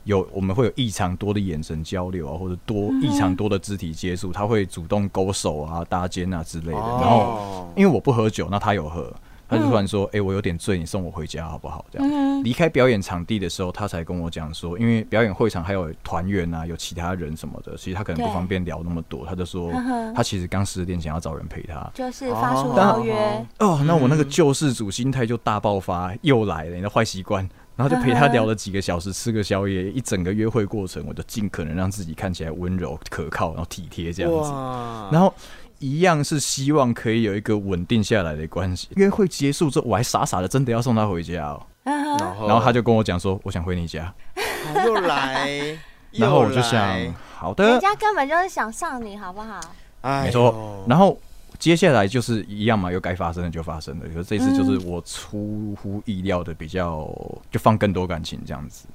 [0.08, 6.78] 有我们会有异常多的眼神交流啊，或者多异常多的肢体接触，他会主动勾手啊、搭肩啊之类的。
[6.78, 9.12] 然后因为我不喝酒，那他有喝。
[9.50, 19.72] 他就突然说：“哎、欸，我有点醉，你送我回家好不好？”这样离开表演场地的时候，他才跟我讲说：“因为表演会场还有团员啊，有其他人什么的，其实他可能不方便聊那么多。”他就说
[20.14, 23.14] ：“他其实刚十点，想要找人陪他，就是发出邀约。”
[23.60, 27.48] 哦，那我那个救世主心态就大爆发，又来了，你的坏习惯。
[27.78, 34.50] 然后就陪他聊了几个小时，吃个宵夜，一整个约会过程，我就尽可能让自己看起来温柔可靠，然后体贴这样子。
[35.10, 35.32] 然后。
[35.80, 38.88] 一样是希望可以有一个稳定下来的关系。
[38.96, 44.12] 约会结束之后，我还傻傻的真的要送他回家然后然后他就跟我讲说，我想回你家。
[44.84, 45.78] 又来，
[46.10, 49.60] 然后我就想好的人，家根本就是想上你，好不好？
[50.24, 50.84] 没错。
[50.88, 51.16] 然后
[51.58, 54.06] 接下来就是一样嘛，又该发生的就发生了。
[54.06, 57.08] 可是这次就是我出乎意料的比较，
[57.50, 58.86] 就放更多感情这样子。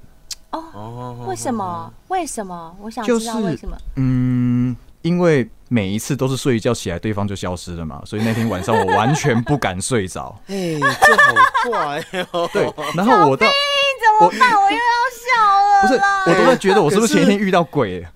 [0.50, 1.92] 哦为什么？
[2.08, 2.76] 为什么？
[2.80, 3.76] 我想就是知道为什么。
[3.96, 10.34] 嗯，因为每一次都是睡一觉起来，对方就消失了嘛，所以那天晚上我完全不敢睡着。
[10.46, 11.34] 哎，这好
[11.68, 12.48] 怪哦。
[12.54, 14.52] 对，然后我到怎么办？
[14.54, 15.28] 我又要笑
[15.60, 16.00] 了不是，
[16.30, 18.08] 我都在觉得我是不是前一天遇到鬼了？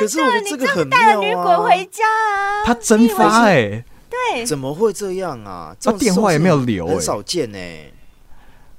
[0.00, 2.64] 可是我觉得这个很带了女妙啊鬼回家啊！
[2.64, 5.76] 他蒸发哎，对，怎么会这样啊？
[5.78, 7.92] 这他电话也没有留哎很少见哎。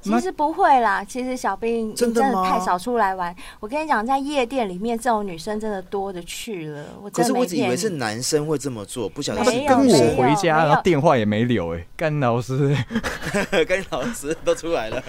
[0.03, 1.03] 其实不会啦。
[1.03, 3.35] 其实小兵真的太少出来玩。
[3.59, 6.83] 我跟你讲，在夜店里面，这种女生真的多的去了。
[7.03, 7.61] 我可是我只以。
[7.67, 12.75] 为是男生会这么做，不晓得没有是跟我回家，然后电话也没留哎，干老师，
[13.67, 15.03] 跟老师都出来了。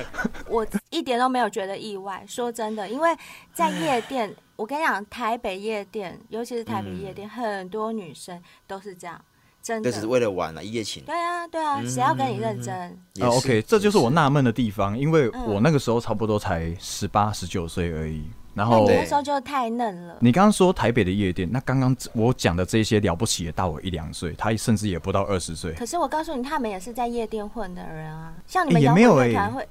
[0.46, 2.22] 我一点都没有觉得意外。
[2.28, 3.08] 说真的，因为
[3.54, 4.30] 在夜店，
[4.62, 9.20] 我跟你讲，台北夜店，尤其是台北夜店，很多女生都是这样，
[9.60, 9.98] 真的就。
[9.98, 11.02] 是为了玩啊，一夜情。
[11.04, 18.22] 对啊，对啊，谁要跟你认真？，OK，这就是我纳闷的地方，因为嗯我那个时候差不多才十八、十九岁而已。
[18.54, 20.16] 然后那时候就太嫩了。
[20.20, 25.72] 你刚刚说台北的夜店，那刚刚我讲的这些了不起也大我一两岁，他甚至也不到二十岁。
[25.72, 28.32] 可是我告诉你，他们也是在夜店混的人啊。
[28.46, 29.68] 像你们也没有欸滚乐团会，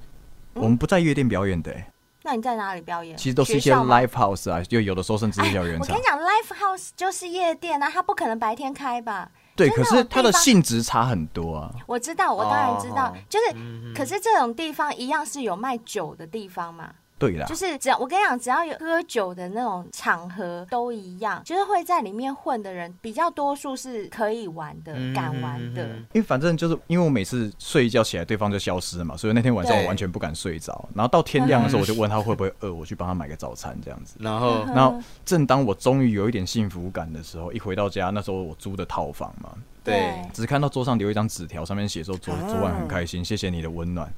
[0.52, 1.86] 我们不在夜店表演的、欸，
[2.24, 3.16] 那你在哪里表演？
[3.16, 6.02] 其实都是一些 live house 啊，就有的时候甚至是小原厂我跟你。
[6.04, 9.30] 讲，live house 就是夜店啊，它不可能白天开吧？
[9.54, 11.70] 对，可是它的性质差很多啊。
[11.86, 13.54] 我知道，我当然知道，哦就是，
[13.94, 16.90] 可是这种地方一样是有卖酒的地方嘛。
[17.22, 25.86] 对啦就，是只要我跟你讲，只要有喝酒的那种场合都一样，就是会在里面混的人比较多数是可以玩的、嗯敢玩的。
[26.12, 30.88] 因为反正就是因为我每次睡一觉起来，对方就消失了嘛，所以那天晚上我完全不敢睡着。
[30.94, 34.16] 然后到天亮的时候，我就问他会不会饿，我去帮他买个早餐这样子。
[34.20, 39.50] 然后嗯然后正当我终于有一点幸福感的时候，一回到家，那时候我租的套房嘛，
[39.84, 44.12] 对只看到桌上留一张纸条，上面写说昨啊昨晚很开心，谢谢你的温暖。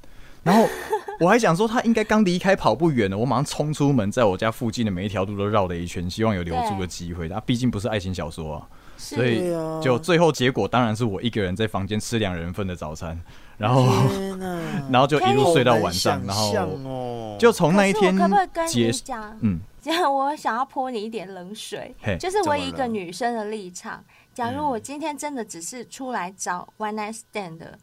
[0.44, 0.68] 然后
[1.18, 7.28] 我还想说他应该刚离开跑不远了，我马上冲出门，在我家附近的每一条路都绕了一圈，希望有留住的机会。
[7.28, 9.50] 他毕竟不是爱情小说啊，所以
[9.82, 13.18] 就最后结果当然是我一个人在房间吃两人份的早餐，
[13.56, 13.86] 然后，
[14.92, 17.36] 然后就一路睡到晚上，然想后哦。
[17.38, 19.36] 就从那一天可不可以跟你结讲？
[19.40, 21.94] 嗯，这样我想要泼你一点冷水。
[22.00, 27.76] 嘿，就是我以一个女生的立场，假如我今天真的只是出来找 one night stand 的，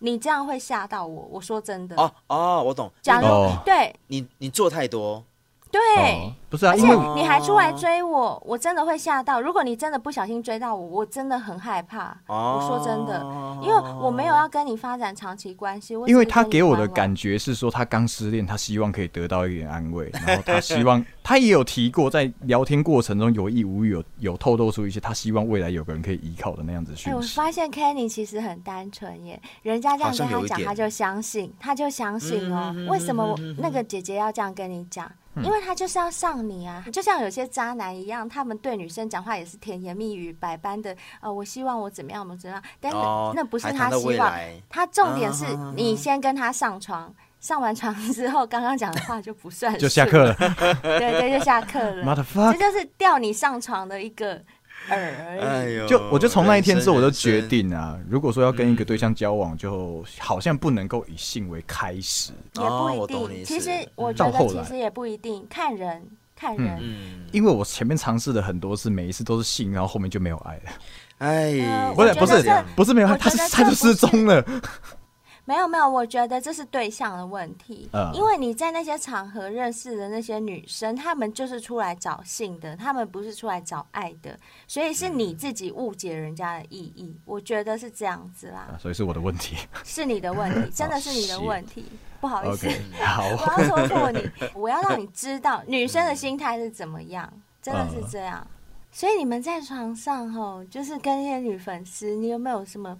[0.00, 1.28] 你这样会吓到我。
[1.30, 2.90] 我说真的，哦哦，我懂。
[3.02, 5.22] 假如、哦对你你做太多，
[5.70, 5.80] 对。
[5.80, 9.40] 哦，不是啊，而且因为你还出来追我，我真的会吓到。
[9.40, 12.08] 如果你真的不小心追到我，我真的很害怕。
[12.26, 13.20] 哦我说真的，
[13.62, 15.94] 因为我没有要跟你发展长期关系。
[16.06, 16.88] 因为他给我的。
[16.98, 27.36] 感觉是说，他刚失恋，他希望可以得到一点安慰，然后他希望他也有提过，在聊天过程中有意无意有有透露出一些他希望未来有个人可以依靠的那样子哎、我讯息。
[27.36, 32.72] 发现 Kenny 其实很单纯耶，人家这样跟他讲，他就相信，他就相信哦。
[32.74, 35.08] 嗯为什么我那个姐姐要这样跟你讲？
[35.36, 44.32] 因为他就是要上你啊，就像有些渣男一样，他们对女生讲话也是甜言蜜语，百般的呃，我希望我怎么样，我怎么样，但是哦那不是他希望，
[44.68, 47.14] 他重点是啊你先跟他上床。
[47.40, 50.34] 上完床之后，刚刚讲的话就不算， 就下课了
[50.82, 52.16] 对对，就下课了。
[52.52, 54.42] 这就是吊你上床的一个饵
[54.90, 55.40] 而已。
[55.40, 62.32] 哎呦，就我就从那一天之后，我就决定啊，如果说要跟一个对象交往，就好像不能够以性为开始。
[62.54, 63.44] 也不哦一定。
[63.44, 66.04] 其实我觉得其实也不一定，看人
[66.38, 66.78] 看人。
[66.80, 70.70] 嗯，因为我前面尝试了很多次，每一次都是性，然后后面就没有爱了。
[71.18, 74.44] 哎呃，不是不是不是没有爱，他是他就失踪了。
[75.48, 77.88] 没有没有，我觉得这是对象的问题。
[77.94, 87.16] 嗯因为你在那些场合认识的那些女生，她们就是出来找性的，她们不是出来找爱的，所以是你自己误解人家的意义。
[87.24, 89.56] 我觉得是这样子啦，啊所以是我的问题。
[89.84, 91.86] 是你的问题， 真的是你的问题。
[92.20, 92.68] 不好意思
[93.00, 97.32] 我要说 破你，我要让你知道女生的心态是怎么样，
[97.62, 98.46] 真的是这样。
[98.90, 102.98] 所以你们在床上吼，就是跟那些女粉丝，你有没有什么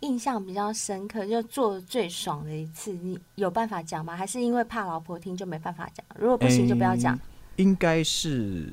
[0.00, 2.92] 印象比较深刻，就做的最爽的一次？
[2.92, 4.16] 你有办法讲吗？
[4.16, 6.04] 还是因为怕老婆听就没办法讲？
[6.16, 7.14] 如果不行就不要讲。
[7.14, 7.20] 欸
[7.58, 8.72] 应该是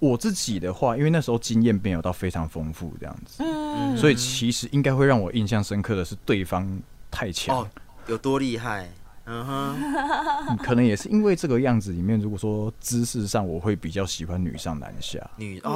[0.00, 6.68] 我自己的话，因为那时候经验没有到非常丰富这样子，嗯，所以其实应该会让我印象深刻的是对方
[7.08, 7.56] 太强。
[7.56, 7.68] 哦，
[8.08, 8.88] 有多厉害？
[9.26, 9.76] 嗯哼，
[10.50, 15.18] 嗯可能也是因为这个样子里面，如果说姿势上，我会比较喜欢女上男下。
[15.36, 15.72] 女女上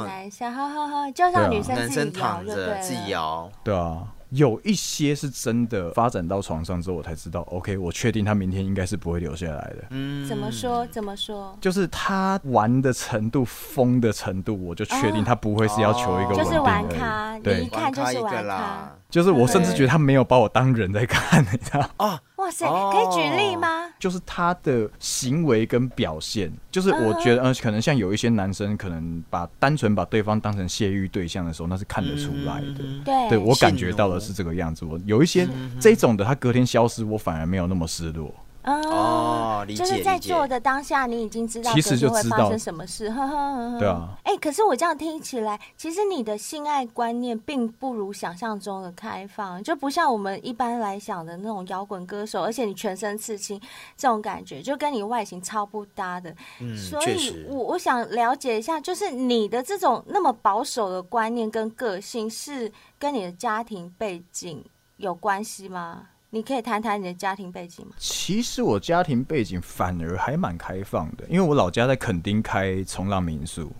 [0.00, 2.10] 哦，男下，哈哈哈，就像女生男自己
[2.52, 9.84] 对自己摇，对啊，有一些是真的发展到床上之后，我才知道，OK，我确定他明天应该是不会留下来的。
[9.90, 10.86] 嗯，怎么说？
[10.86, 11.54] 怎么说？
[11.60, 16.34] 就是他玩的程度、疯的程度，我就确定他不会是要求一个。
[16.34, 18.96] 就是玩咖，你一，看就是玩咖。
[19.10, 21.90] 就是我甚至觉得他没有把我当人在看，你知道？
[21.98, 23.88] 哦，哇塞，哦可以举例吗？
[24.00, 32.80] 就是他的行为跟表现，就是我觉得，呃，可能像有一些男生，可能把单纯把对方当成泄欲对象的时候，那是看得出来的。
[32.80, 34.84] 嗯对，对我感觉到的是这个样子。
[34.84, 35.48] 我有一些
[35.80, 38.34] 这种的，他隔天消失，我反而没有那么失落。
[38.64, 44.08] 哦，理解就是在做的当下，你已经知道其实就知道隔天会发生什么事，呵呵呵呵对啊。
[44.22, 53.60] 哎、可是我这样听起来，其实你的性爱观念并不如想象中的开放，就不像我们一般来想的那种摇滚歌手，而且你全身刺青
[53.96, 56.34] 这种感觉，就跟你外形超不搭的。
[56.60, 64.64] 嗯，所以我我想了解一下，就是你的这种那么保守的观念跟个性，是跟你的家庭背景
[64.98, 66.06] 有关系吗？
[66.34, 67.92] 你可以谈谈你的家庭背景吗？
[67.98, 73.70] 其实我家庭背景反而还蛮开放的，因为我老家在垦丁开冲浪民宿，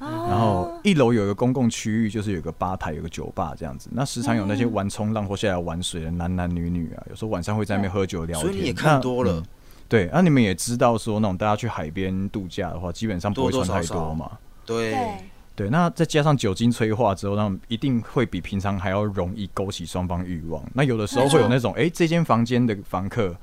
[0.00, 3.88] 然后一楼有一个公共区域，就是有个吧台，有个酒吧这样子。
[3.92, 8.50] 那时常有那些玩冲浪或下来玩水的男男女女啊，有时候晚上会在那边喝酒聊天。
[8.50, 9.38] 所以你也看多了。
[9.38, 9.44] 嗯
[9.88, 14.38] 对，那、啊、你们也知道说，那种大家去海边度假的话，基本上不会穿太多嘛。
[14.66, 14.90] 对。
[14.90, 15.29] 对。
[15.60, 20.64] 对，那再加上酒精催化之后，那一定会比平常还要容易勾起双方欲望。
[20.72, 23.36] 那有的时候会有那种，哎、欸，这间房间的房客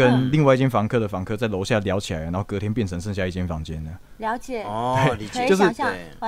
[0.00, 3.90] 跟另外一间房客的房客在楼下聊起来，然后隔天变成剩下一间房间了。
[4.18, 5.62] 了解哦，理解，就是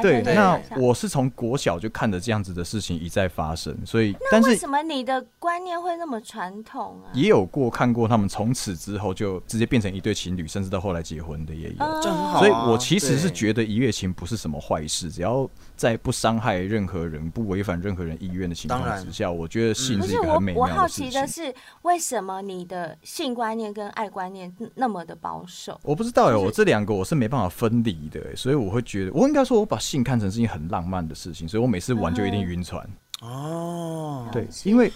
[0.03, 0.23] 对。
[0.35, 7.13] 那我是从国小就看着这样子的事情一再发生，所以，但是为什么你的观念会那么传统啊？
[7.13, 12.39] 也有过看过他们从此之后就直接变成一对情侣，甚至到后来结婚的也有，这很好啊。
[12.39, 15.49] 所以我其实是觉得一夜情不是什么坏事，只要
[15.83, 20.77] 在不伤害任何人、不违反任何人意愿的情况之下，我觉得性是一个很美妙的事情。
[20.77, 25.81] 我我好奇的是，为什么你的性观念跟爱观念那么的保守？
[25.83, 32.88] 我不知道哎，我这两个我是没办法分离的，所以我会觉得，我应该说我把性看成是一件很浪漫的事情，所以我每次玩就一定晕船。
[33.21, 34.92] 哦，对，因为。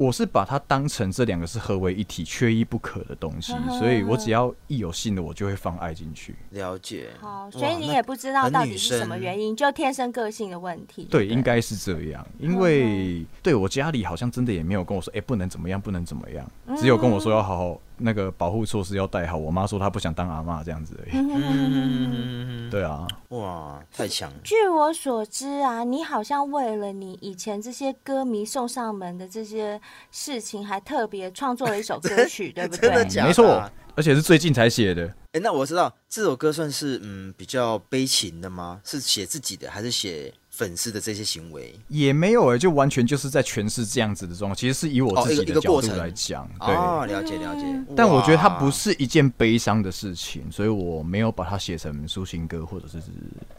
[0.00, 6.34] 我是把它当成这两个是合为一体、缺一不可的东西， 所以我只要一有性的，我就会放爱进去。
[6.52, 7.10] 了解。
[7.20, 11.06] 好，所以你也不知道到底是什么原因，就天生个性的问题。
[11.10, 12.26] 对，应该是这样。
[12.38, 19.36] 因为对我家里好像真的也没有跟我说，哎，不能怎么样，不能怎么样，只有跟我说要好好那个保护措施要带好。
[19.36, 21.10] 我妈说她不想当阿妈这样子而已。
[21.14, 23.06] 嗯，对啊。
[23.28, 24.36] 哇，太强了。
[24.42, 29.80] 据我所知啊，你好像为了你以前这些歌迷送上门的这些。
[30.10, 32.90] 事情还特别创作了一首歌曲， 对不对？
[32.90, 35.12] 的的啊、没错，而且是最近才写的。
[35.32, 38.80] 哎、欸，那我知道这首歌算是嗯比较悲情的吗？
[38.84, 41.72] 是写自己的，还是写粉丝的这些行为？
[41.86, 44.56] 也没有哎、欸，就完全就是在诠释这样子的状况。
[44.56, 47.62] 其实是以我自己的角度来讲，哦、对，哦，了解了解。
[47.96, 52.98] 但我觉得它不是一件悲伤的事情，所以我没有把它写成抒情歌，或者是。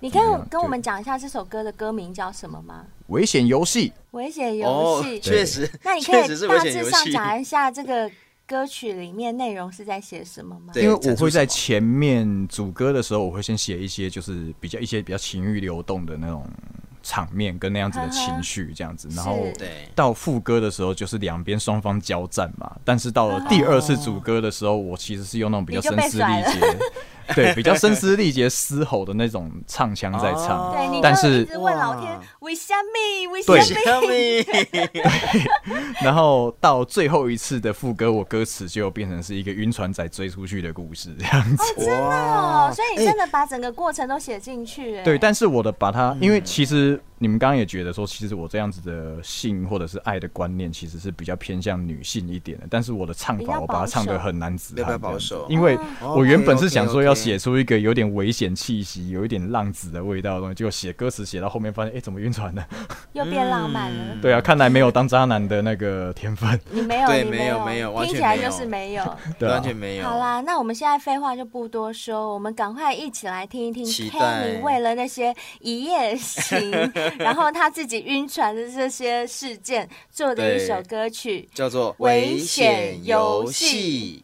[0.02, 2.86] 你可以跟我们讲一下这首歌的歌名叫什么吗？
[3.08, 3.94] 危险游戏。
[4.12, 5.72] 危险游戏，确实。
[5.86, 8.12] 那你可以大致上讲一下这个
[8.52, 10.74] 歌曲里面内容是在写什么吗？
[10.76, 16.46] 因为我会在前面主歌的时候，我会先写一些就是比较一些比较情欲流动的那种
[17.02, 19.48] 场面跟那样子的情绪这样子，然后
[19.96, 22.70] 到副歌的时候就是两边双方交战嘛。
[22.84, 26.78] 但是到了第二次主歌的时候，我其实是用那种比较声嘶力竭。
[27.36, 33.32] 对，比较声嘶力竭、嘶吼的那种唱腔在唱，对，但是一直问老天为什么？
[33.32, 33.58] 为什么？
[34.02, 34.44] 对，
[36.02, 41.64] 然后到最后一次的副歌，我歌词就变成是一个晕船仔追出去的故事这样子。
[41.64, 45.02] 哦，真的哦，所以你真的把整个过程都写进去。
[45.04, 47.02] 对，但是我的把它，因为其实。
[47.22, 52.66] 你们刚刚也觉得说，其实我这样子的性或者是爱的观念，其实是比较偏向女性一点的。
[52.68, 55.46] 但是我的唱法，我把它唱的很男子汉，保守。
[55.48, 55.78] 因为
[56.16, 62.66] 我原本是想说要写出一个有点危险气息、有一点浪子的味道的东西，结果写歌词写到后面发现，哎，怎么晕船呢？
[63.14, 64.18] 又变浪漫了。
[64.20, 66.60] 对啊，看来没有当渣男的那个天分。
[66.72, 69.04] 你没有， 对，没有，没有，听起来就是没有，
[69.48, 70.06] 完全没有。
[70.06, 76.72] 好啦，那我们现在废话就不多说，我们赶快一起来听一听 Kenny 为了那些一夜情，
[77.18, 78.02] 然后他自己。
[78.12, 84.24] 晕船的这些事件做的一首歌曲，叫做《危险游戏》。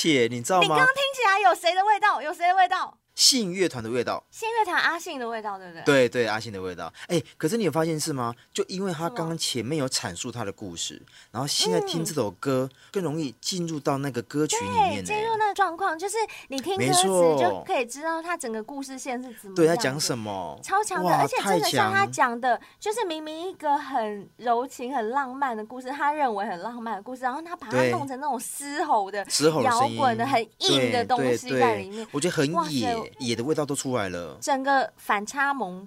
[0.00, 0.62] 且你知道吗？
[0.62, 2.22] 你刚刚听起来有谁的味道？
[2.22, 2.96] 有谁的味道？
[3.20, 5.82] 信乐团的味道，信乐团阿信的味道，对不对？
[5.82, 6.90] 对对，阿信的味道。
[7.06, 8.34] 哎，可是你有发现是吗？
[8.50, 16.16] 就因为他刚刚前面有阐述他的故事，然后现在听这首歌更容易进入到那个歌曲里面，进入那个状况，就是
[16.48, 19.54] 你听歌词就可以知道他整个故事线是怎么。
[19.54, 20.58] 对，他讲什么？
[20.62, 33.09] 超强的，而且真的像他讲的，就是明明一个很柔情、很浪漫的故事，他认为很浪漫的故事，然后他把它弄成那种嘶吼的、嘶吼摇滚的、很硬的东西在里面，我觉得很野。
[33.18, 35.86] 野的味道都出来了，整个反差萌，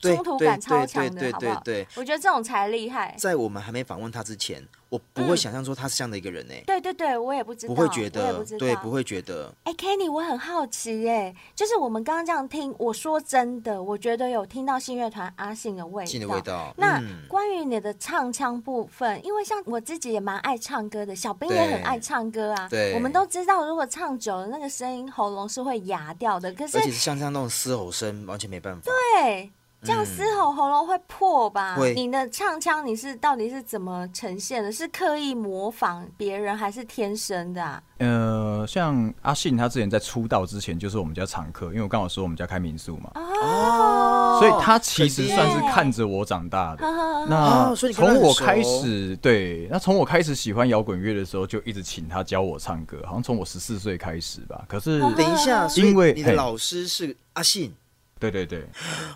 [0.00, 1.62] 冲突感超强的，好不好？
[1.96, 3.14] 我觉得这种才厉害。
[3.18, 4.66] 在我们还没访问他之前。
[4.88, 6.64] 我不会想象说他是这样的一个人呢、欸嗯。
[6.66, 9.52] 对对对，我也不知道，不会觉得，对，不会觉得。
[9.64, 16.10] 哎、欸、，Kenny，我很好奇哎，就是我们刚刚这样听，我说真的，我觉得有听到信乐团阿信的味道。
[16.10, 16.72] 信的味道。
[16.76, 22.68] 那、嗯、关于你的唱腔部分，因为像我自己也蛮爱唱歌的，小兵也很爱唱歌啊。
[22.68, 22.94] 对。
[22.94, 26.52] 我们都知道，如果唱久了，那个声音喉咙是会哑掉的。
[26.52, 28.90] 可是，而且是像这样那种嘶吼声，完全没办法。
[29.20, 29.50] 对。
[29.84, 31.76] 这样嘶吼喉咙会破吧？
[31.76, 31.94] 会。
[31.94, 34.72] 你的唱腔你是到底是怎么呈现的？
[34.72, 37.82] 是刻意模仿别人，还是天生的啊？
[37.98, 43.12] 呃，像阿信他之前在出道之前就是我们家常客，因为我刚好说我们家开民宿嘛。
[43.14, 44.38] 哦。
[44.40, 46.84] 所以他其实算是看着我长大的。
[47.28, 54.64] 那从我开始，对，那从我开始喜欢摇滚乐的时候，就一直请他教我唱歌，好像从我十四岁开始吧。
[54.68, 57.72] 可是等一下，因为你的老师是阿信。
[58.18, 58.64] 对对对，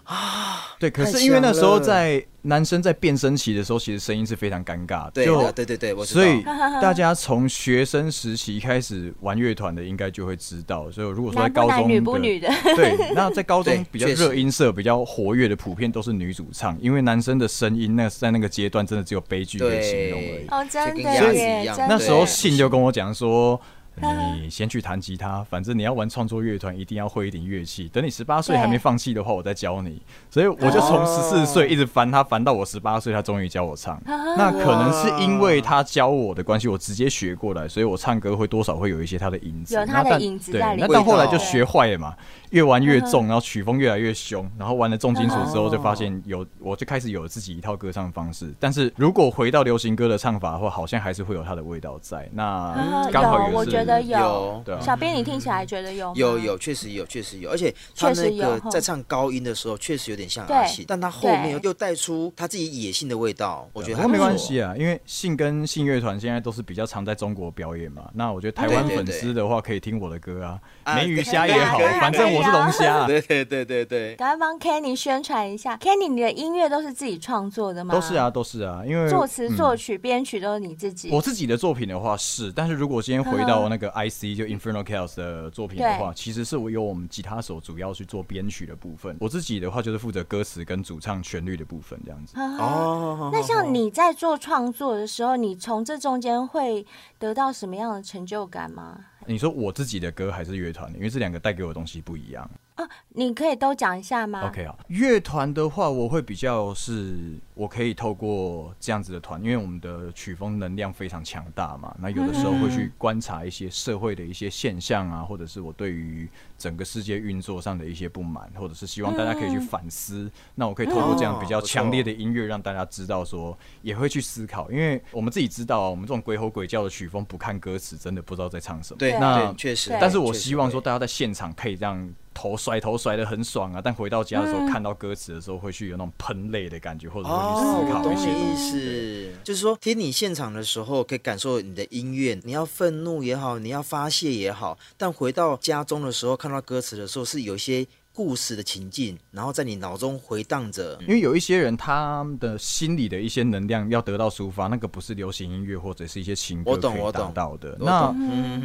[0.04, 5.10] 啊，对，可是因为那时候在男生在变声期的时候，其实声音是非常尴尬的。
[5.14, 6.42] 对，就对对对，所以
[6.80, 10.90] 大家从学生时期开始玩乐团的，应该就会知道。
[10.90, 20.46] 所以如果说在高中，女不女的，对，那在高中比较热音色、比较活跃的，普遍都是女主唱，因为男生的声音那在那个阶段真的只有悲剧可以形容而已。
[20.48, 23.60] 哦，真的，所以那时候信就跟我讲说。
[23.94, 27.88] 你先去弹吉他，反正你要玩创作乐团，一定要会一点乐器。
[27.88, 30.00] 等你十八岁还没放弃的话，我再教你。
[30.30, 34.00] 所以我就从十四岁一直烦他，烦到我十八岁，他终于教我唱。
[34.06, 39.74] 那可能是因为他教我的关系，我直接学过来，所以我唱歌会多少会有一些他的影子。
[39.74, 40.88] 有他的影子在里面。
[40.88, 42.14] 对，那到后来就学坏了嘛。
[42.52, 48.52] 越玩越重，然后曲风越来越凶，然后玩了重金属之后，就发现有我就开始有自己一套歌唱方式。
[48.60, 52.28] 但是如果回到流行歌的唱法的话，好像还是会有它的味道在。
[52.30, 54.62] 那刚好也是，我觉得有。
[54.82, 56.12] 小编，你听起来觉得有？
[56.14, 57.50] 有有，确实有，确实有。
[57.50, 63.66] 而且他那个在唱高音的时候，确实有点像阿信，但他后面又带出他自己野性的味道。
[63.72, 68.10] 我觉得没关系啊，因为信跟信乐团现在都是比较常在中国表演嘛。
[68.12, 72.41] 那我觉得台湾粉丝的话，可以听我的歌啊，梅鱼虾也好，反正我。
[72.42, 74.16] 是龙虾，对对对对对。
[74.16, 77.94] 赶快帮 Kenny 宣传一下，Kenny，你的音乐都是自己创作的吗？
[77.94, 81.10] 都是啊，都是啊，因为作词、作曲、编曲都是你自己。
[81.10, 89.16] 我自己的作品的话是，但是如果今天回到那个 IC 就 Infernal Chaos 的作品的话，其实是我由我们吉他手主要去做编曲的部分。
[89.20, 92.34] 我自己的话就是负责歌词跟主唱旋律的部分这样子。
[92.38, 96.84] 哦，那像你在做创作的时候，你从这中间会
[97.18, 98.98] 得到什么样的成就感吗？
[99.26, 100.98] 你说我自己的歌还是乐团的？
[100.98, 102.50] 因为这两个带给我的东西不一样。
[102.82, 111.94] 哦，你可以都讲一下吗？OK 啊，乐团的话，我会比较是，我可以透过这样子的团，因为我们的曲风能量非常强大嘛。
[111.98, 116.28] 那有的时候会去观察一些社会的一些现象啊，或者是我对于
[116.58, 120.30] 整个世界运作上的一些不满，或者是希望大家可以去反思。
[120.54, 124.70] 那我可以透过这样比较强烈的音乐，让大家知道说，也会去思考。
[124.70, 128.98] 因为我们自己知道啊，我们这种鬼吼鬼叫的曲风，不看歌词，真的不知道在唱什么。
[128.98, 129.96] 对，那确实。
[130.00, 132.12] 但是我希望说，大家在现场可以这样。
[132.34, 139.30] 头甩头甩的很爽啊，但回到家的时候看到歌词的时候，会去有那种喷泪的感觉，或者会去思考一些东西。
[139.44, 147.86] 就是说，听你现场的时候，可以感受你的音乐，你要愤怒也好，你要发泄也好，但回到家中的时候，看到歌词的时候，是有些。
[148.14, 150.98] 故事的情境，然后在你脑中回荡着。
[151.02, 157.76] 因为有一些人，他的心里的一些能量要得到抒发，那个不是流行音乐或者是一些情歌可以达到的。
[157.80, 158.14] 那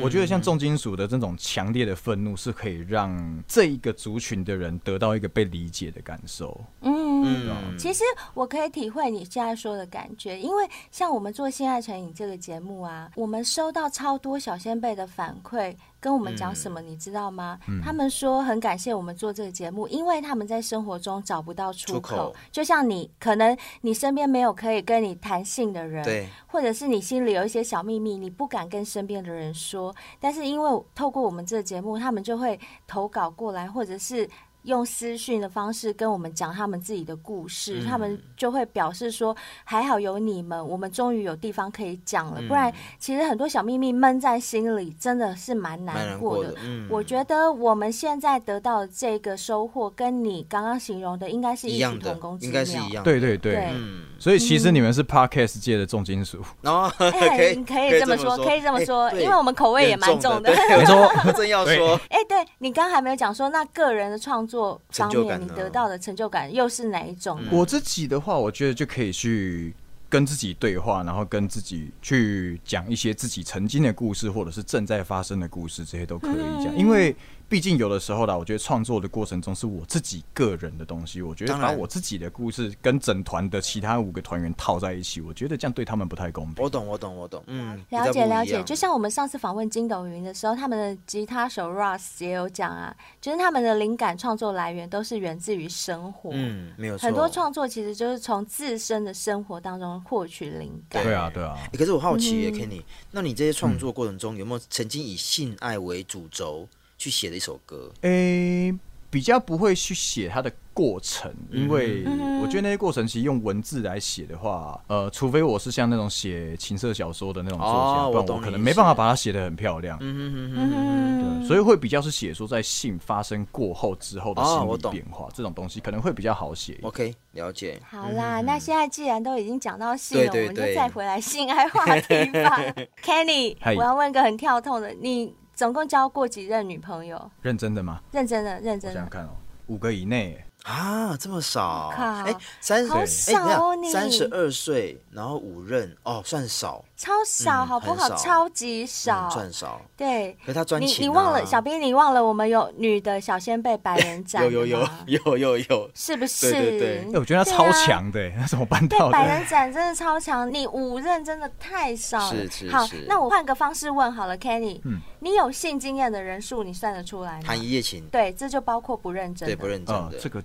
[0.01, 6.59] 我觉得像重金属的这种强烈的愤怒，是可以让这一个族群的人得到一个被理解的感受。
[6.81, 15.75] 嗯，嗯，其实我可以体会你现在说的感觉，因为像我们做《性爱成瘾》这个节目啊，我们收到超多小仙辈的反馈。
[16.07, 17.59] 跟我们讲什么，你知道吗？
[17.67, 21.99] 嗯、他们说很感谢我们做这个节目，因为他们在生活中找不到出口。
[21.99, 29.93] 出口就像你，可能你身边没有可以跟你谈性的人，对，或者是你心里有一些小秘密，你不敢跟身边的人说。
[30.17, 34.25] 但是因为透过我们这个节目，他们就会投稿过来，或者是
[34.63, 42.41] 用私讯的方式跟我们讲他们自己的故事，嗯、他们就会表示说，还好有你们，我们终于有地方可以讲了。
[42.41, 46.49] 嗯、不然，其实很多小秘密闷在心里，真的是蛮难过的。
[46.49, 53.03] 过的嗯、我觉得我们现在得到的这个收获，跟你刚刚形容的应该是异曲同工之妙，应该是一样。
[53.03, 53.73] 对对对，
[54.19, 56.41] 所以其实你们是 Podcast 界的重金属。
[56.63, 60.49] 哦，哎、可以可以这么说，可以这么说，欸、因为我们口味也蛮重的。
[60.51, 60.95] 没错，
[61.25, 67.49] 我正要说，哎、欸，对你刚刚还没有讲说，那个人的创作方面，你得到的成就感又是哪一种呢？
[67.51, 69.73] 我自己的话，我觉得就可以去
[70.09, 77.15] 跟自己对话，然后跟自己去讲一些自己曾经的故事，或者是正在发生的故事，这些都可以讲，因为。
[77.49, 81.21] 毕竟有的时候啦，我觉得创作的过程中是我自己个人的东西。
[81.21, 86.63] 我觉得把我自己的故事跟整团的其他五个团员套在一起，我觉得这样对他们不太公平。
[86.63, 87.41] 我懂，我懂，我懂。
[87.47, 88.61] 嗯，了解了解。
[88.63, 96.31] 就像我们上次访问筋斗云的时候，他们的吉他手 Ross 也有讲啊，就是他们的灵感创作来源都是源自于生活。
[96.33, 97.05] 嗯，没有错。
[97.05, 101.01] 很多创作其实就是从自身的生活当中获取灵感。
[101.01, 101.57] 对啊，对啊。
[101.77, 106.67] 可是我好奇耶，Kenny，那你这些创作过程中有没有曾经以性爱为主轴？
[106.97, 108.79] 去写的一首歌，诶、欸，
[109.09, 112.03] 比较不会去写它的过程，因为
[112.41, 119.97] 我觉得那些过程其实用文字来写的话，呃，除非我是像那种写情色小说的那种作家，哦、不然我可能没办法把它写得很漂亮。
[120.01, 126.77] 嗯嗯嗯对，所以会比较是写说在性发生过后之后的心理变化，哦、这种东西可能会比较好写。
[126.83, 127.79] OK，了解。
[127.89, 132.61] 好啦，嗯、那现在既然都已经讲到性了，我们就再回来性爱话题吧。
[133.03, 135.33] Kenny，我要问个很跳痛的，你。
[135.57, 137.31] 总共交过几任女朋友？
[137.41, 137.99] 认真的吗？
[138.11, 138.89] 认真的，认真的。
[138.89, 139.29] 我想想看哦，
[139.65, 140.41] 五个以内。
[140.63, 141.87] 啊，这么少？
[141.95, 148.09] 哎靠，三十，好少哦，你三十二岁，然后五任，哦，算少，超少，好不好？
[148.15, 149.79] 超级少，赚少。
[149.95, 151.03] 对，可是他专情。
[151.03, 156.51] 你你忘了，小兵，你忘了我们有女的小仙贝百人斩，有有有有有有，是不是？
[156.51, 159.11] 对对对，我觉得他超强的，那怎么办到的？
[159.11, 162.49] 百人斩真的超强，你五任真的太少了。
[162.49, 162.71] 是是。
[162.71, 167.43] 好，那我换个方式问好了，Kenny，嗯，你有性经验的人数，你算得出来吗？
[167.45, 170.43] 谈一夜情，对，这就包括不认真，对，不认真的这个。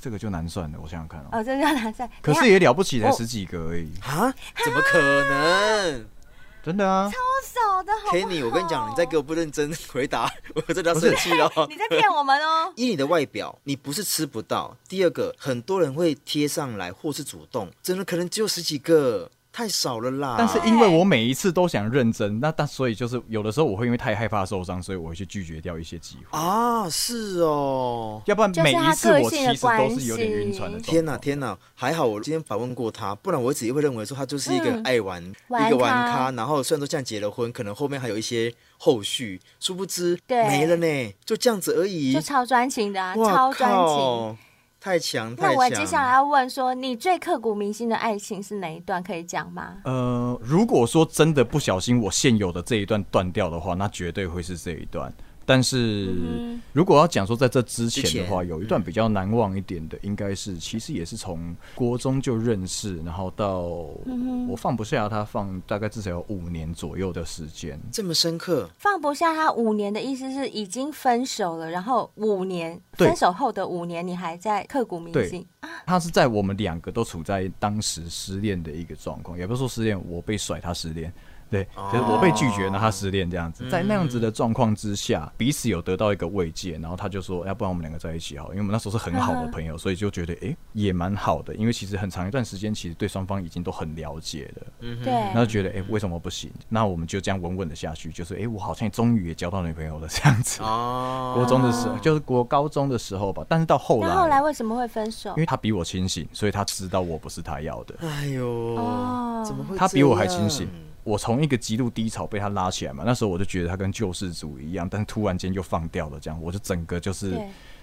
[0.00, 1.28] 这个就难算了，我想想看哦。
[1.32, 4.32] 哦，这个难算， 可是也了不起，才十几个而已啊？
[4.64, 6.06] 怎么可能？
[6.62, 7.10] 真的啊？
[7.10, 11.50] 超少的，好 Kenny，我跟你讲，你再给我不认真回答，我真的要生气了。
[11.68, 12.70] 你在骗我们哦！
[12.76, 14.76] 以你的外表，你不是吃不到。
[14.86, 19.30] 第二个，很多人会贴上来或是主动，真的可能只有十几个。
[19.60, 20.36] 太少了啦！
[20.38, 26.88] 但是因为我每一次都想认真，那但所以就是有的时候我会因为太害怕受伤，所以我会去拒绝掉一些机会啊。
[26.88, 30.80] 是哦，要不然每一次我其实都是有点晕船的。
[30.80, 31.58] 天哪，天哪！
[31.74, 36.30] 还好我今天访问过他，不然我一直会认为说他就是一个爱玩、嗯、一个玩咖。
[36.30, 42.14] 然后虽然说这样结了婚，可能后面还有一些后续，殊不知没了呢，就这样子而已。
[42.14, 44.38] 就超专情的、啊，超专情。
[44.80, 45.36] 太强！
[45.36, 45.52] 太强。
[45.52, 49.02] 那我接下来要问说，你最刻骨铭心的爱情是哪一段？
[49.02, 49.76] 可以讲吗？
[49.84, 55.12] 呃，如果说真的不小心我现有的这一段断掉的话，那绝对会是这一段。
[55.52, 56.06] 但是，
[56.72, 63.62] 如果要讲说在这之前的话，有一段比较难忘一点的，应该是其实也是从国中就认识，然后到
[64.48, 68.70] 我放不下他，放大概至少有五年左右的时间，这么深刻。
[68.78, 75.44] 放不下他五年的意思是已经分手了，然后五年分手后的五年，你还在刻骨铭心。
[75.84, 81.12] 他是在我们两个都处在当时失恋的一个状况，也不是说失恋，我被甩，他失恋。
[81.50, 94.66] 对，就是我被拒绝，然后他失恋这样子，在那样子的状况之下，彼此有得到一个慰藉，然后他就说，要不然我们两个在一起好，因为我们那时候是很好的朋友，所以就觉得哎也蛮好的，因为其实很长一段时间，其实对双方已经都很了解了，
[95.02, 96.50] 对，然后觉得哎为什么不行？
[96.68, 100.62] 那我们就这样稳稳的下去，就是哎我好像终于也交到女朋友了这样子。
[100.62, 105.30] 哦，国中的时候就是国高中的时候吧，但是到后来，那后来为什么会分手？
[105.30, 107.96] 因为他比我清醒，所以他知道我不是他要的。
[108.02, 109.76] 哎呦，哦，怎么会？
[109.76, 110.68] 他比我还清醒。
[111.02, 117.40] 我从一个极度低潮被他拉起来嘛，那时候我就觉得他跟救世主一样，但是突然间就放掉了，这样我就整个就是，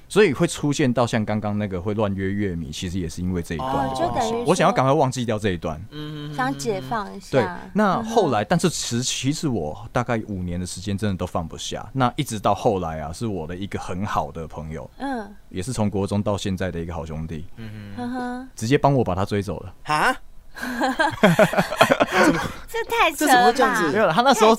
[0.07, 4.33] 所以会出现到像刚刚那个会乱约乐迷，其实也是因为这一段的关系。
[4.45, 7.29] 我想要赶快忘记掉这一段，嗯，想解放一下。
[7.31, 11.89] 对，那后来，但是其实其实我大概五年的时间真的都放不下。
[11.93, 20.15] 那一直到后来啊，是我的一个很好的朋友，嗯，也是从国中到现在的一个好兄弟，嗯哼，直接帮我把他追走了啊。
[22.67, 23.81] 这太扯了吧！
[23.91, 24.55] 没有，他那时候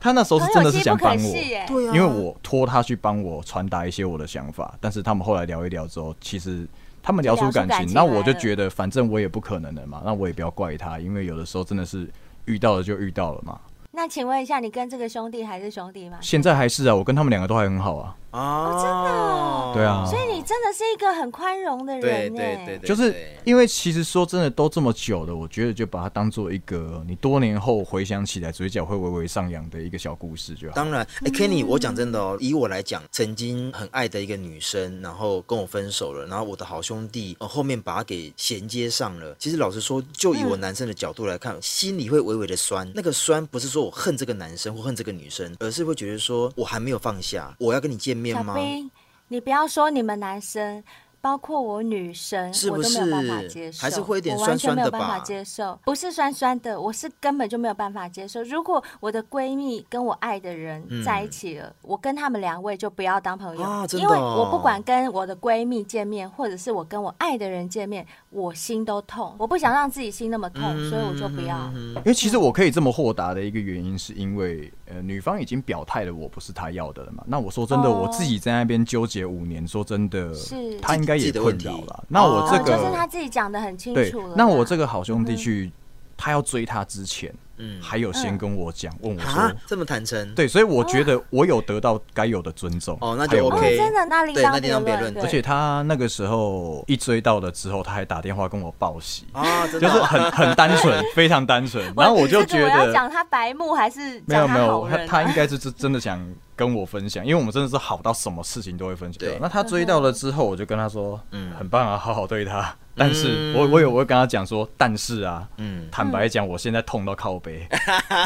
[0.00, 6.66] 他那时候是真的是想帮我，对啊，因为我托他去帮我传达一些我的想法，但是他们后来聊一聊之后，其实
[7.02, 12.08] 他们聊出感情，那我就觉得反正我也不可能的嘛，那我也不要怪他，因为有的时候真的是
[12.46, 13.58] 遇到了就遇到了嘛。
[13.92, 16.16] 那请问一下，你跟这个兄弟还是兄弟吗？
[16.20, 18.14] 现在还是啊，我跟他们两个都还很好啊。
[18.32, 23.14] 哦，真的，对啊，所以你真的是一个很宽容的人，对对对，就是
[23.44, 30.74] 因为其实说真的，都这么久了，我觉得就把它当做一个你多年后回想起来，嘴角会微微上扬的一个小故事就好。
[30.74, 39.36] 当然，哎，Kenny，我讲真的哦，以我来讲，曾经很爱的一个女生，然后跟我分手了，然后我的好兄弟后面把她给衔接上了。
[39.38, 42.90] 其实老实说，就以我男生的角度来看，心里会微微的酸。
[42.94, 48.21] 那个酸不是说我恨这个男生或恨这个女生，而是会觉得说我还没有放下，我要跟你见面。
[48.24, 48.90] 小兵，
[49.28, 50.82] 你不要说你们男生。
[51.22, 54.98] 包括我女生，是不是我都没有办法接受，还是会有点酸酸的吧？
[54.98, 58.42] 我完全没有办法接受，不是酸酸的，我是根本就没有办法接受。
[58.42, 69.34] 如果我的闺蜜跟我爱的人在一起了，嗯、我跟他们两位就不要当朋友，啊、因为我不管跟我的闺蜜见面，或者是我跟我爱的人见面，我心都痛。
[69.38, 71.70] 我不想让自己心那么痛，嗯、所以我就不要。
[71.96, 77.22] 因为其实我可以这么豁达的一个原因，是因为呃，女方已经表态了，我不是她要的了嘛。
[77.26, 82.04] 那我说真的，哦、我自己在那边纠结五年，说真的，是她应该也困扰了。
[82.08, 84.34] 那我这个、哦、就是他自己讲的很清楚了。
[84.34, 85.72] 那我这个好兄弟去，嗯、
[86.16, 87.32] 他要追她之前。
[87.64, 92.98] 嗯，还有先跟我讲，问我说这么坦诚，对，所以我觉得我有得到该有的尊重。
[93.00, 95.16] 哦，那就 OK，真的，那另当别论。
[95.20, 101.84] 而且他那个时候一追到了之后，他还打电话跟我报喜啊，就是很很单纯， 非常单纯。
[101.96, 106.20] 然后我就觉得，讲他白目还是没有没有，他他应该是真真的想
[106.56, 109.18] 跟我分享，因为我们真的是好到什么事情都会分享。
[109.20, 112.74] 对，那他追到了之后，我就跟他说，嗯，很棒啊，好好对他。
[112.96, 117.66] 但是我我有我会跟他讲说，但是啊，嗯，坦白讲，我现在痛到靠背。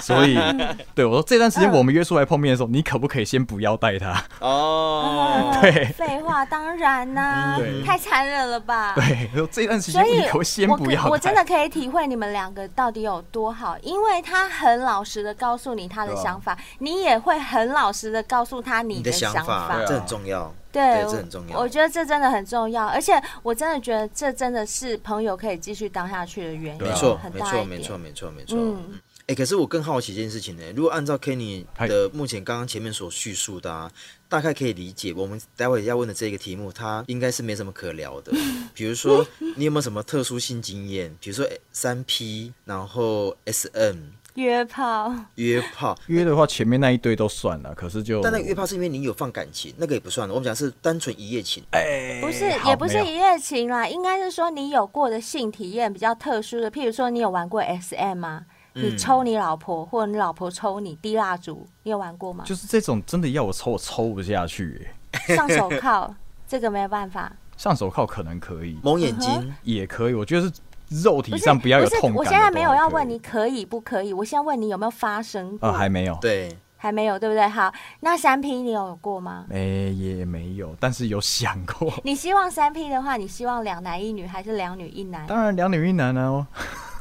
[0.02, 0.36] 所以，
[0.94, 4.22] 对我说这段时间我们约出来碰面的时候，你可不可以先不要带他？
[4.40, 8.94] 哦，对，废话，当然啦，太残忍了吧？
[8.96, 11.06] 对，说这段时间你可不可以先不要？
[11.08, 20.52] 我真的可以体会你们两个到底有多好，因为他很老实的告诉你他的想法，你也会很老实的告诉他你的想法，这很重要。
[20.76, 21.58] 对，这很重要。
[21.58, 23.12] 我觉得这真的很重要，而且
[23.42, 26.82] 我真的觉得这真的是朋友可以继续当下去的原因。
[26.82, 28.58] 没错，没错，没错，没错，没错。
[28.58, 29.00] 嗯。
[29.28, 30.62] 哎、欸，可是我更好奇一件事情呢。
[30.76, 33.90] 如果按照 Kenny 的目前刚刚前面所叙述的、啊，
[34.28, 38.30] 大概可以理解，我们待会要问的这个题目，它应该是没什么可聊的。
[38.72, 41.12] 比如说，你有没有什么特殊性经验？
[41.20, 43.96] 比如说三 P，然后 SM
[44.36, 47.74] 约炮，约炮约的话，前面那一堆都算了。
[47.74, 50.34] 可是就但那个约炮是因为你有放感情，那个也不算了。
[50.34, 58.44] 我们讲是单纯一夜情，哎、欸，不是，也不是一夜情啦，应该是说你有过的性体验比较特殊的，譬如说你有玩过 SM 吗？
[58.74, 62.44] 你抽你老婆，或者你老婆抽你，滴蜡烛，你有玩过吗？
[62.46, 64.86] 就是这种真的要我抽，我抽不下去。
[65.28, 66.14] 上手铐，
[66.46, 67.32] 这个没有办法。
[67.56, 70.12] 上手铐可能可以，蒙眼睛也可以。
[70.12, 70.52] 我觉得是
[70.88, 72.14] 肉体上不要有痛感。
[72.14, 75.68] 我现在没有要问你可以不可以，我现在问你有没有发生过？
[75.68, 76.16] 呃，还没有。
[76.20, 77.46] 对，还没有，对不对？
[77.48, 79.44] 好，那三 P 你有过吗？
[79.48, 81.92] 没，也没有，但是有想过。
[82.04, 85.26] 你希望三 P 的话，你希望两男一女还是两女一男？
[85.26, 86.46] 当然两女一男哦。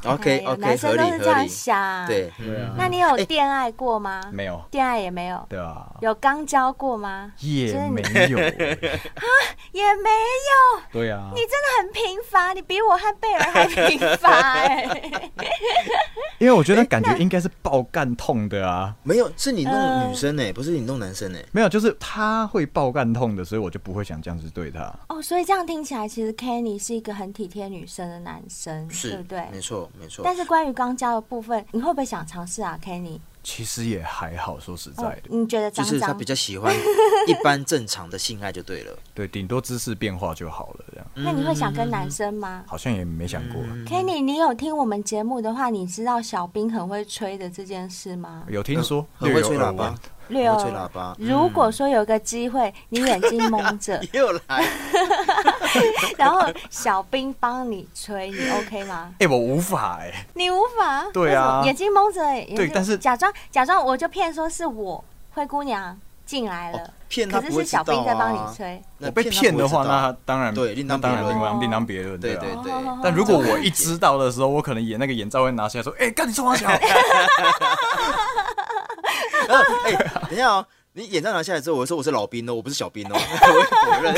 [0.06, 2.06] OK OK，男生都是这样想。
[2.06, 2.30] 对，
[2.76, 4.20] 那你有恋爱过吗？
[4.32, 5.44] 没有，恋爱也没有。
[5.48, 5.86] 对啊。
[6.00, 7.32] 有刚交过吗？
[7.40, 8.38] 也没有。
[8.42, 9.24] 啊，
[9.72, 10.82] 也没有。
[10.92, 11.30] 对啊。
[11.34, 15.30] 你真的很平凡，你比我和贝尔还平凡 哎。
[16.38, 18.94] 因为我觉得感觉应该是爆干痛的啊。
[19.02, 21.42] 没有，是你弄女生哎，不是你弄男生哎。
[21.52, 24.92] 没有，就是他会爆干痛的，所以我就不会想这样子对他。
[25.08, 29.42] 哦，所以这样听起来，其实 Kenny 是一个很体贴女生的男生，对不对？
[29.50, 29.90] 没错。
[30.00, 33.18] 没错，但是关于肛交的部分，你会不会想尝试啊，Kenny？
[33.42, 36.74] 其实也还好，说实在的，哦、你觉得就是他比较喜欢
[37.28, 41.06] 一般正常的性爱就对了， 对，顶多姿势变化就好了这样。
[41.14, 42.64] 那你会想跟男生吗？
[42.66, 43.62] 好像也没想过。
[43.62, 48.42] 嗯、Kenny，你有听我们节目的话，你知道小兵很会吹的这件事吗？
[48.48, 49.94] 有听说，很会吹喇叭。
[50.28, 51.14] 六，吹喇叭。
[51.18, 54.64] 如果说有个机会，你眼睛蒙着， 又来，
[56.16, 59.12] 然后小兵帮你吹，你 OK 吗？
[59.18, 61.04] 哎，我无法哎，你无法？
[61.12, 62.20] 对啊，眼睛蒙着，
[62.54, 65.04] 对，但是假装假装，我就骗说是我
[65.34, 68.82] 灰姑娘进来了，骗他，可是是小兵在帮你吹。
[68.98, 72.72] 我被骗的话，那当然对，那当然另当另当别论，对对对。
[73.02, 76.68] 但如果我一知道的时候，我可能演那个眼罩会拿下来说，哎，干你冲三小。
[79.48, 79.94] 哎，
[80.28, 83.18] 等一下哦，你眼罩拿下来之后，我说我是老兵哦，我不是小兵哦， 我
[83.62, 84.14] 会否认。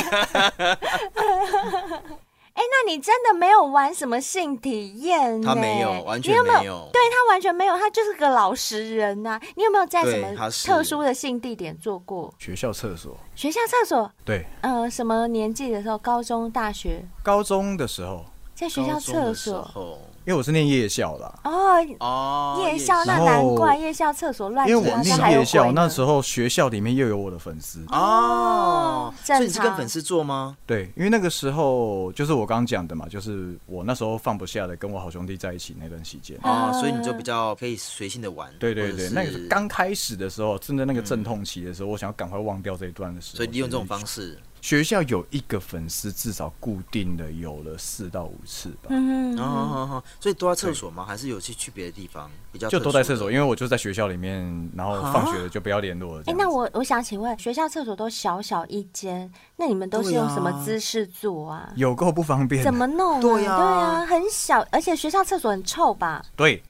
[2.58, 5.40] 哎，那你真的没有玩什么性体验？
[5.40, 6.88] 他没有，完全没有。
[6.92, 9.40] 对，他完全没有，他就是个老实人呐。
[9.54, 12.34] 你有没有在什么特殊的性地点做过？
[12.36, 13.16] 学校厕所。
[13.36, 14.10] 学校厕所。
[14.24, 14.44] 对。
[14.62, 15.96] 呃，什么年纪的时候？
[15.98, 17.04] 高中、大学？
[17.22, 18.24] 高中的时候。
[18.56, 20.00] 在学校厕所。
[20.28, 30.54] 因为我是念夜校的哦哦，夜校那难怪夜校厕所乱，因为我念夜校那时候学校里面又有我的粉丝哦，所以你是跟粉丝做吗？
[30.66, 38.52] 对，因为那个时候就是我刚刚讲的嘛，就是我那时候放不下的跟我好兄弟在一起那段时间啊，所以你就比较可以随性的玩。
[38.58, 44.38] 对对对，那个是刚开始的时候，正在那个阵痛期的时候，我想要赶快忘掉这一段的时候，所以利用这种方式。
[44.68, 48.88] 学校有一个粉丝，至少固定的有了四到五次吧。
[48.90, 49.38] 嗯嗯。
[49.38, 51.06] 哦，所以都在厕所吗？
[51.06, 52.30] 还是有去去别的地方？
[52.52, 56.24] 比较就都在厕所，因为我就在学校里面，然后放学了就不要联络了。
[56.26, 61.72] 哎，那我我想请问，学校厕所都小小一间，那你们都是用什么姿势坐啊？
[61.74, 62.62] 有够不方便。
[62.62, 63.22] 怎么弄？
[63.22, 66.22] 对呀，对呀，很小，而且学校厕所很臭吧？
[66.36, 66.62] 对。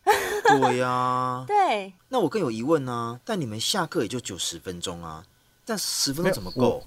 [0.46, 1.42] 对呀。
[1.48, 1.92] 对。
[2.08, 3.18] 那我更有疑问呢？
[3.24, 5.24] 但你们下课也就九十分钟啊，
[5.64, 6.80] 但十分钟怎么够？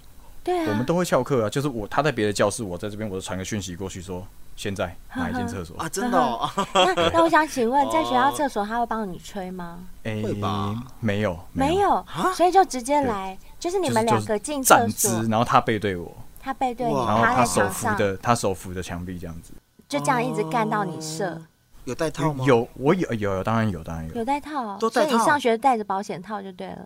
[0.44, 4.26] 对啊，我们都会翘课啊，就是我他在别的教室，我在这边，我就传个讯息过去说，
[4.56, 5.88] 现在哪一间厕所啊？
[5.88, 6.18] 真的？
[6.18, 6.50] 哦。
[6.74, 9.80] 那那我想请问，在学校厕所他会帮你吹吗？
[10.04, 10.76] 哎，会吧？
[11.00, 12.04] 没有，没有，
[12.36, 19.54] 所以就直接来，就是你们两个进厕所，然后他背对我，他背对你，然后他手扶的，他手扶的墙壁这样子，
[19.88, 21.40] 就这样一直干到你射。
[21.86, 22.44] 有带套吗？
[22.46, 25.10] 有，我有有有，当然有，当然有，有带套，都带套。
[25.10, 26.78] 所以你上学带着保险套就对了。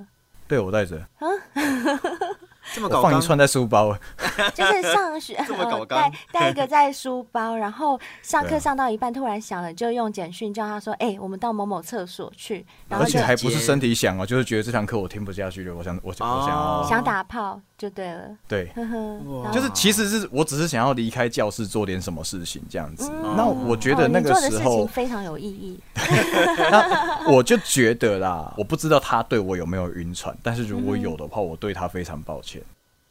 [0.47, 1.01] 对，我带着。
[1.19, 1.31] 嗯。
[2.73, 3.95] 这么搞，放一串在书包，
[4.53, 5.35] 就是上学
[5.87, 18.23] 带带一个在书包，然后上课上到一半突然响了，就用简讯叫他说：“哎，我们到某某厕所去。”而且还不是身体响哦，就是觉得这堂课我听不下去了，我想我我想要想打炮就对了。
[18.47, 18.71] 对，
[19.53, 23.11] 就是其实是我只是想要离开教室做点什么事情这样子。
[23.35, 25.79] 那我觉得那个时候非常有意义。
[26.71, 32.54] 那我就觉得啦，我不知道他对我有没有晕船，但是如果有的话，我对他非常抱歉。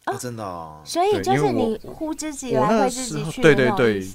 [0.07, 4.07] 哦，真的哦，所以就是你呼自己来会自己去对对对。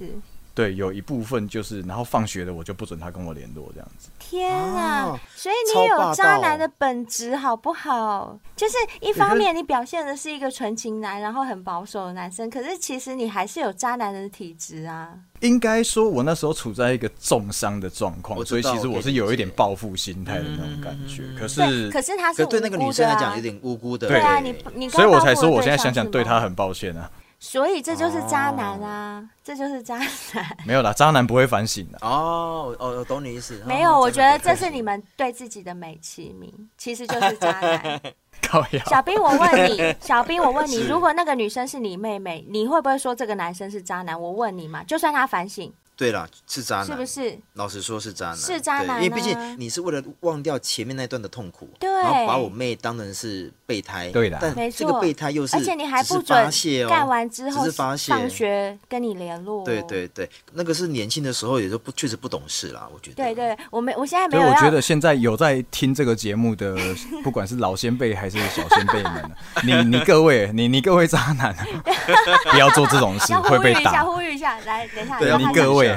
[0.56, 4.10] 对，有一部分就是，然后放学了我就不准他跟我联络这样子。
[4.30, 5.20] 天啊！
[5.36, 8.38] 所以你有渣男的本质好不好？
[8.56, 15.10] 就是一方面你表现的是一个纯情男，然后很保守的男生，可是其实你还是有渣男的体质啊。
[15.40, 21.24] 应该说，我那时候处在一个重伤的状况，所以其实我是有一点报复心态的那种感觉。
[21.40, 24.08] 可是，可是他是对那个女生来讲有点无辜的。
[24.08, 27.10] 对啊，你你，所以我才说，我现在想想对他很抱歉啊。
[27.40, 30.08] 所以这就是渣男啊，这就是渣男。
[30.68, 31.98] 没有啦，渣男不会反省的。
[32.02, 33.62] 哦哦，懂你意思。
[33.66, 38.02] 没有，我觉得这是你们对自己的美其名，其实就是渣男。
[38.88, 44.20] 小兵，我问你，小兵，我问你，如果那个女生是你妹妹，你会不会说这个男生是渣男？
[44.20, 45.72] 我问你嘛，就算他反省。
[46.00, 47.38] 对了，是渣男，是不是？
[47.56, 49.04] 老实说，是渣男，是渣男。
[49.04, 54.38] 因为毕竟你是为了忘掉前面那段的痛苦，对，然后把我妹当成是备胎，对的。
[54.42, 56.50] 但这个备胎又是，而且你还不准
[56.88, 59.66] 干完之后放学跟你联络。
[59.66, 62.88] 对对对，那个是年轻的时候，也就不确实不懂事啦。
[62.94, 63.16] 我觉得。
[63.18, 64.44] 对对，我没，我现在没有。
[64.44, 66.78] 所以我觉得现在有在听这个节目的，
[67.26, 69.32] 不管是老先辈还是小先辈们，
[69.66, 71.54] 你你各位，你你各位渣男，
[72.52, 74.06] 不要做这种事， 会被打。
[74.06, 75.89] 呼吁一下，来，等一下，对，你各位。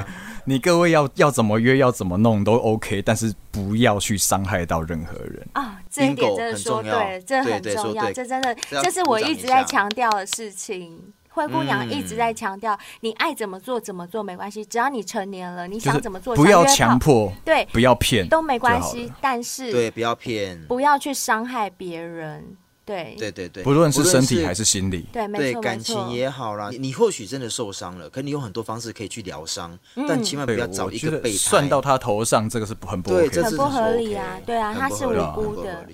[0.45, 5.79] 你各位要要怎么约，要怎么弄都 OK，但是不要去伤害到任何人啊！
[5.89, 11.13] 这一点真的说对，这很重要，这真的这是我一直在强调的事情。
[11.29, 19.11] 灰姑娘一直在强调，你爱怎么做怎么做没关系，只要你成年了，你想怎么做，不要强迫，对，不要骗，都没关系。
[19.19, 22.55] 但是对，不要骗，不要去伤害别人。
[22.85, 26.69] 对对对对，不论是身体还是心理，对，对感情也好啦。
[26.77, 29.77] 你或许真的受伤了，可你有很多方式可以去疗伤，
[30.07, 34.39] 但千万不要找一个备胎算到他头上，这个是很不对，很不合理啊！
[34.45, 35.85] 对啊，他是无辜的。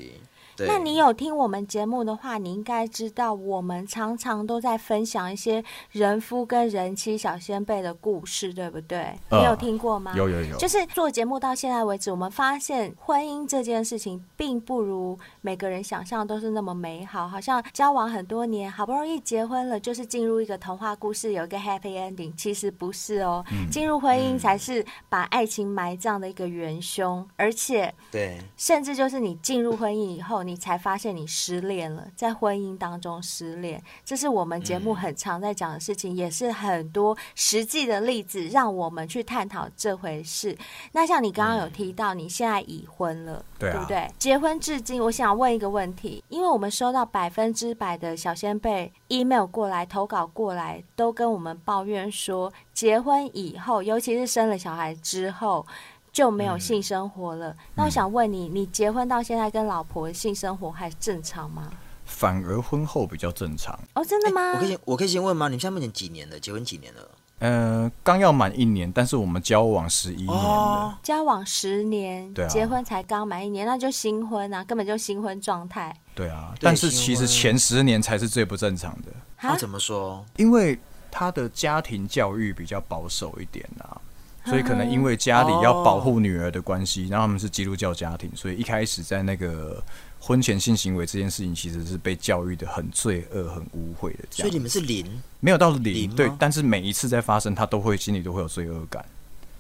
[0.68, 9.14] 那你有听我们节目的话，你应该知道，我们常常都在分享一些人夫跟人妻小先辈的故事，对不对？
[9.32, 10.14] 你有听过吗？
[10.16, 10.58] 有有有。
[10.58, 22.36] 就是做节目到现在为止，我们发现婚姻这件事情并不如每个人想象都是那么美好，好像交往很多年，好不容易结婚了，就是进入一个童话故事，有一个 happy ending。
[22.36, 30.44] 其实不是哦，进入婚姻才是把爱情埋葬的一个元凶，而且对，甚至就是你进入婚姻以后。
[30.50, 40.58] 你才发现你失恋了，在婚姻当中失恋，这是我们节目很常在讲的事情，嗯、也是很多实际的例子，让我们去探讨这回事。
[40.92, 44.10] 那像你刚刚有提到，你现在已婚了，嗯、对不对？
[44.18, 55.64] 结婚至今，我想问一个问题，因为我们收到百分之百的小先辈 email 过来投稿过来，都跟我们抱怨说，结婚以后，尤其是生了小孩之后。
[56.12, 57.50] 就没有性生活了。
[57.50, 61.72] 嗯、那我想问你，你结婚到现在跟老婆性生活还正常吗？
[62.06, 63.78] 反而婚后比较正常。
[63.94, 64.42] 哦，真的吗？
[64.42, 65.48] 欸、我可以我可以先问吗？
[65.48, 66.40] 你们现在目前几年了？
[66.40, 67.02] 结婚几年了？
[67.40, 75.96] 呃，刚要满一年，但是我们交往十一年了，哦交往十年，对啊结婚才刚满一年，那就新婚啊，根本就新婚状态。
[76.14, 80.26] 对啊，对但是其实前十年才是最不正常的，他怎么说？
[80.36, 80.78] 因为
[81.10, 84.02] 他的家庭教育比较保守一点啊，
[84.50, 89.84] 所以可能因为家里要保护女儿的关系，然后他们是基督教家庭，所以一开始在那个
[90.20, 94.24] 婚前性行为这件事情，其实是被教育的很罪恶、很污秽的。
[94.32, 95.06] 所以你们是零，
[95.40, 99.06] 没有到零零对，但是每一次在发生，他都会心里都会有罪恶感，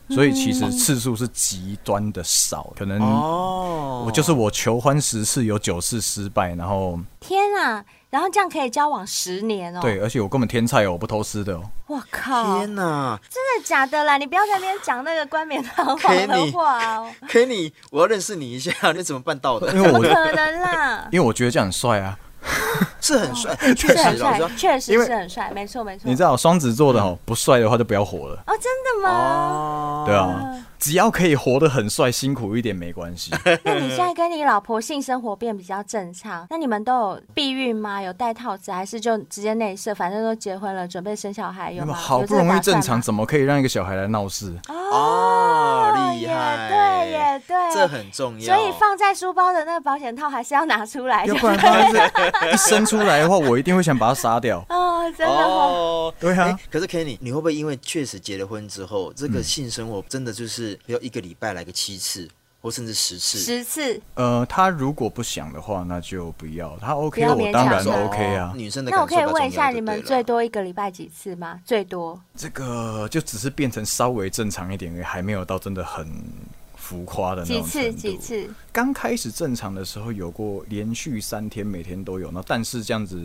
[0.09, 7.83] 所以其实次数是极端的少，可能哦，我就是我求婚十次有九次失败，然后天啊！
[8.09, 9.79] 然后这样可以交往十年哦。
[9.83, 11.61] 对，而且我根本天菜哦，我不偷吃的哦。
[11.85, 12.57] 我靠！
[12.57, 14.17] 天哪真的假的啦？
[14.17, 17.07] 你不要在那边讲那个冠冕堂皇的话哦。
[17.29, 19.71] Kenny，我要认识你一下，你怎么办到的？
[19.73, 21.07] 因为我怎么可能啦？
[21.11, 22.17] 因为我觉得这样很帅啊。
[23.09, 26.03] 是很帅，确实很帅，确实是很帅，没错没错。
[26.05, 28.43] 你知道双子座的哦，不帅的话就不要活了。
[28.45, 29.09] 哦，真的吗？
[29.11, 33.31] 哦，对啊，只要可以活得很帅，辛苦一点没关系。
[33.63, 38.01] 那你现在跟你老婆性生活变比较正常，那你们都有避孕吗？
[38.01, 39.93] 有戴套子，还是就直接内射？
[39.93, 41.87] 反正都结婚了，准备生小孩，有吗？
[41.87, 44.55] 那么好不容易正常，怎么可以让一个小孩来闹事？
[44.69, 48.55] 哦，厉害，对，也对，这很重要。
[48.55, 51.97] 所以放在书包的那个保险套还是要拿出来，要不然他是
[52.53, 54.65] 一生出来的话，我一定会想把他杀掉。
[54.69, 56.09] 哦，真的哦。
[56.09, 62.27] 哦，对啊欸可是 Kenny，你会不会因为确实结了婚之后，这个性生活真的就是要一个礼拜来个七次，
[62.61, 63.37] 或甚至十次？
[63.37, 64.01] 十次。
[64.15, 66.77] 呃，他如果不想的话，那就不要。
[66.77, 68.57] 他 OK，我当然 OK 啊哦。
[68.57, 71.59] 女生的那我可以问一下，你们最多一个礼拜几次吗？
[71.65, 76.07] 最多这个就只是变成稍微正常一点而已，还没有到真的很
[76.75, 77.93] 浮夸的那种几次？
[77.93, 78.49] 几次？
[78.71, 82.31] 刚开始正常的时候有过连续三天，每天都有。
[82.31, 83.15] 那但是这样子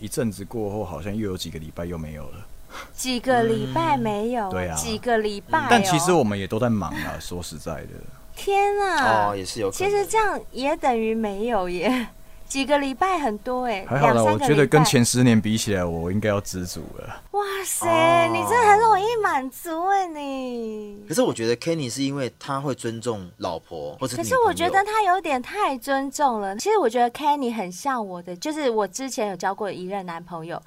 [0.00, 2.46] 一阵子过后，好像又有几个礼拜又没有了。
[2.92, 4.50] 几个礼拜没有？
[4.50, 5.66] 对啊几个礼拜哦。
[5.70, 7.88] 但其实我们也都在忙啊， 说实在的。
[8.36, 9.30] 天啊！
[9.30, 9.70] 哦，也是有。
[9.70, 12.06] 其实这样也等于没有耶，
[12.48, 17.22] 几个礼拜很多哎，还好啦，两三个我觉得跟前十年比起来，我应该要知足了。
[17.32, 21.14] 哇塞，哦你真的很容易满足哎你可。
[21.14, 26.56] 是我觉得 Kenny 是因为他会尊重老婆或者可是我觉得他有点太尊重了。
[26.56, 30.60] 其实我觉得 Kenny 很像我的，就是我之前有交过一任男朋友。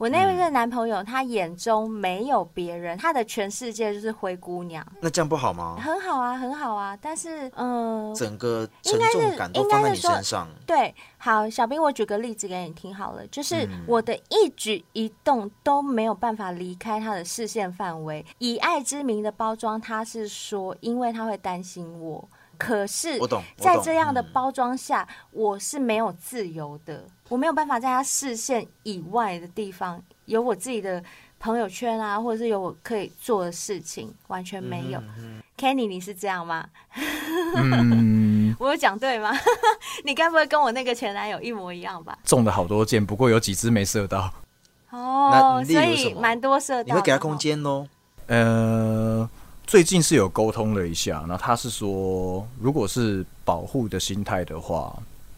[0.00, 4.82] 我那任男朋友他眼中没有别人，他的全世界就是灰姑娘。
[4.98, 5.76] 那这样不好吗？
[5.78, 6.96] 很好啊，很好啊。
[6.98, 10.48] 但是，嗯、整个沉重感都放在你身上。
[10.66, 18.24] 对，好，小兵，我举个例子给你听好了，就是嗯我的一举一动都没有办法离开他的视线范围。
[18.38, 22.26] 以爱之名的包装，他是说，因为他会担心我。
[22.56, 23.18] 可是
[23.56, 31.02] 在这样的嗯包装下，我是没有自由的，我没有办法在他视线以外的地方有我自己的
[31.38, 35.00] 朋友圈啊，或者是有我可以做的事情，完全没有。
[35.56, 36.68] Kenny，你是这样吗？
[37.56, 39.30] 嗯， 我有讲对吗？
[40.04, 42.18] 你该不会跟我那个前男友一模一样吧？
[42.24, 44.32] 中了好多箭，不过有几只没射到。
[44.90, 47.36] 哦，所以蛮多射到的你会给他空哦。
[47.38, 47.86] 间喽？
[48.26, 49.28] 呃，
[49.66, 54.92] 最近是有沟通了一下，那他是说，如果是保护的心态的话，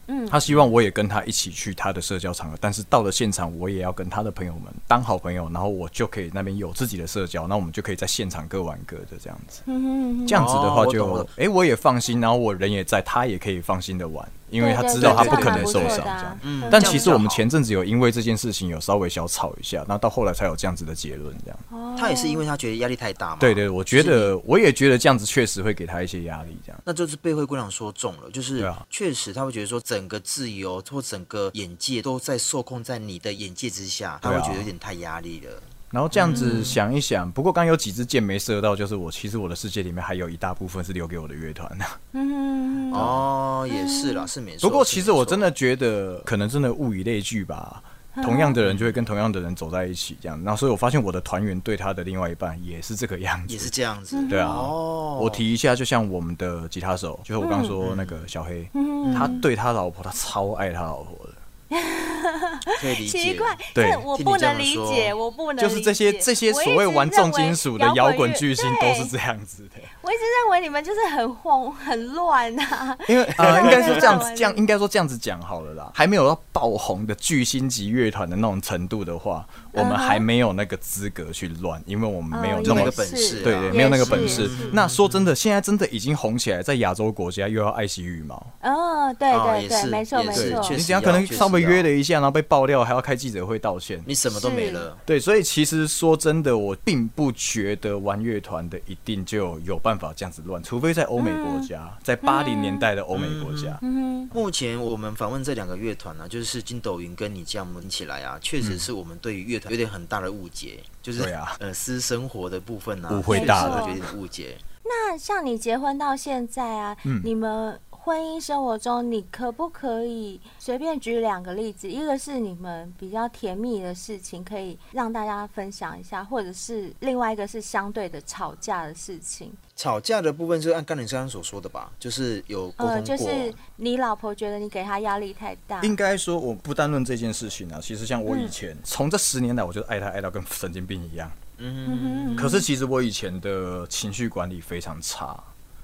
[0.06, 0.26] 嗯。
[0.26, 9.62] 他希望我也跟他一起去他的社交场合，但是到了现场，我也要跟他的朋友们当好朋友，然后我就可以那边有自己的社交，那我们就可以在现场各玩各的这样子。
[9.66, 16.38] 嗯这样子的话就，哎、懂我也放心，然后我人也在，他也可以放心的玩，因为他知道他不可能受伤。
[16.42, 21.58] 嗯但其实我们前阵子有因为这件事情有稍微小吵一下，那到后来才有这样子的结论，这样。
[21.70, 23.36] 哦他也是因为他觉得压力太大嘛。
[23.40, 26.80] 对对，我觉得我也觉得这样子确实会给他一些压力，这样。
[26.84, 35.50] 那就是被灰姑娘说中了，就是确实他会觉得说整个自由或整个眼界都在受控在你的眼界之下，他会觉得有点太压力了。
[35.92, 41.84] 然后这样子想一想，不过刚有几支箭没射到，就是我其实我的世界里面还有一大部分是留给我的乐团的。
[42.12, 44.68] 嗯，哦，也是啦，是没错。
[44.68, 47.82] 不过其实我真的的觉得，可能真的物以类聚吧。
[48.22, 50.38] 同样的人就会跟同样的人走在一起，这样。
[50.44, 54.16] 然后所以我发现我的团员对他的另外一半也是这个样子，也是这样子。
[54.28, 54.48] 对啊。
[54.48, 61.31] 哦，我提一下，就像我们的吉他手，就是我刚刚说那个小黑，嗯他对他老婆，他超爱他老婆的。
[63.08, 69.80] 奇怪，对我不能理解，我不能就是这些这些所谓玩重金属的摇滚巨星都是这样子的。
[70.02, 72.96] 我一直认为你们就是很慌很乱啊。
[73.08, 75.90] 因为呃， 应该说这样子，这样应该说这样子讲好了啦。
[75.94, 84.48] 还没有到爆红的巨星级乐团的那种程度的话，我们还没有那个资格去乱，因为我们没有哦那个本事啊对对，没有那个本事。
[84.72, 88.34] 那说真的，现在真的已经红起来，在亚洲国家又要爱惜羽毛。
[88.62, 90.64] 哦，对对对，没错没错。
[90.70, 92.02] 你只要可能稍微约了一下。
[92.02, 94.94] 下，然后被爆料，还要开记者会道歉，你什么都没了。
[95.06, 103.78] 对，所以其实说真的，我并不觉得玩乐团的一定就有办法这样子乱，除非在欧美国家，嗯、在八零年代的欧美国家。
[103.82, 114.56] 嗯，目前我们访问这两个乐团呢，就是筋斗云跟你这样闻起来啊，确实是我们对于乐团有点很大的误解，就是对啊，呃，私生活的部分呢、啊，误会大了，有点误解。
[114.84, 117.78] 那像你结婚到现在啊，嗯、你们。
[118.04, 121.88] 婚姻生活中，你可不可以随便举两个例子？
[121.88, 129.52] 一个是你们比较甜蜜的事情，可以让大家分享一下；或者是另外一个是相对的吵架的事情。
[129.76, 132.94] 吵架的部分是按刚才刚刚所说的吧，就是有沟通过。
[132.96, 135.80] 呃，就是你老婆觉得你给她压力太大。
[135.82, 141.30] 应该说，我不单论这件事情啊，其实像我以前从、嗯、这十年来，我就爱她爱到跟神经病一样。
[141.58, 142.34] 嗯。
[142.34, 145.38] 可是其实我以前的情绪管理非常差。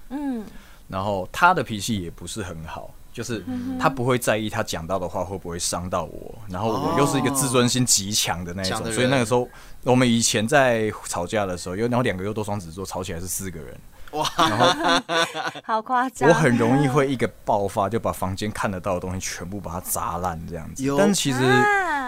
[0.08, 0.44] 嗯。
[0.88, 3.44] 然后他的脾气也不是很好，就是
[3.78, 6.34] 他不会在意他讲到的话会不会伤到我。
[6.48, 9.46] 然后我又是一个自尊心极强的那一种，所以那个时候
[9.84, 13.78] 我们以前在吵架的时候，又然后两个又都双子座，吵起来是四个人。
[14.12, 15.02] 哇，然后
[15.62, 16.26] 好夸张！
[16.26, 20.82] 我很容易会一个爆发，就把房间看得到的东西全部把它砸烂这样子。
[20.96, 21.38] 但其实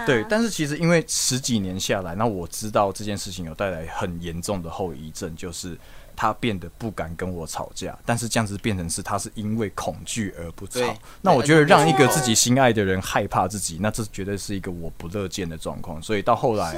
[0.06, 5.78] 对，但是其实因为十几年下来，那我知道这件事情有带来很严重的后遗症，就是。
[6.20, 10.94] 他变得不敢跟我吵架，但是这样子变成是他是因为恐惧而不吵。
[11.22, 16.02] 那我觉得让一个自己心爱的人害怕自己，那这绝对是一个我不乐见的状况。
[16.02, 16.76] 所以到后来，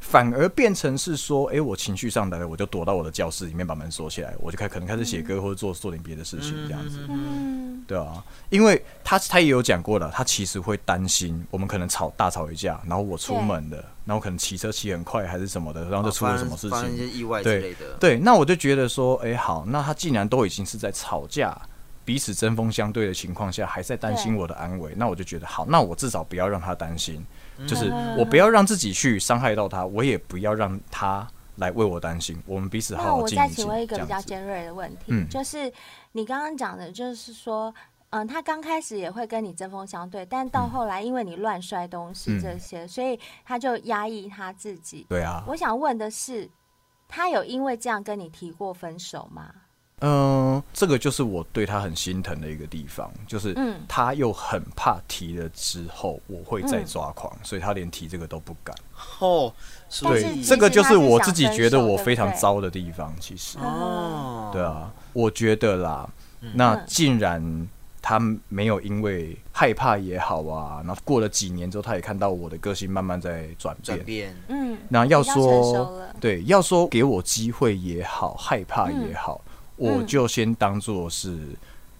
[0.00, 6.98] 反而变成是说，哎、欸，我情绪上来了，我就躲到我的教室里面，把门锁起来，我就开可能开始写歌或者做做点别的事情，这样子。
[7.86, 13.84] 对啊，因为他他也有讲过了，他其实会担心我们可能吵大吵一架，然后我出门了。
[14.04, 17.94] 然后可能骑车骑很快还是什么的，然后就出了什么事情，哦、发生一些意外之类的。
[18.00, 21.56] 对，对，那我就觉得说，哎，好，那他既然都已经是在吵架，
[22.04, 27.24] 彼此针锋相对的情况下，还在担心我的安危，那我就觉得好，那我至少不要让他担心，
[27.66, 31.24] 就是我不要让自己去伤害到他，我也不要让他
[31.56, 33.08] 来为我担心，我们彼此好好。
[33.08, 35.72] 那我再请问一个比较尖锐的问题，嗯、就是
[36.10, 37.72] 你刚刚讲的，就是说。
[38.12, 45.06] 嗯，他刚开始也会跟你针锋相对，但到后来因为你乱摔东西这些，嗯、所以他就压抑他自己。
[45.08, 46.46] 对啊，我想问的是，
[47.08, 49.50] 他有因为这样跟你提过分手吗？
[50.00, 53.56] 嗯，这个就是我对他很心疼的一个地方，就是
[53.88, 58.76] 他又很怕提了之后我会再抓狂，嗯、所以他连提这个都不敢。
[59.20, 59.50] 哦，
[60.02, 63.10] 对，这个就是我自己觉得我非常糟的地方。
[63.18, 66.06] 其实，哦，对啊，我觉得啦，
[66.52, 67.66] 那竟然。
[68.02, 73.96] 他没有因为害怕也好啊，然后过了几年之后，他也看到我的个性慢慢在转变。
[73.96, 79.40] 转变，嗯，那要说对，要说给我机会也好，害怕也好，
[79.78, 81.38] 嗯、我就先当做是。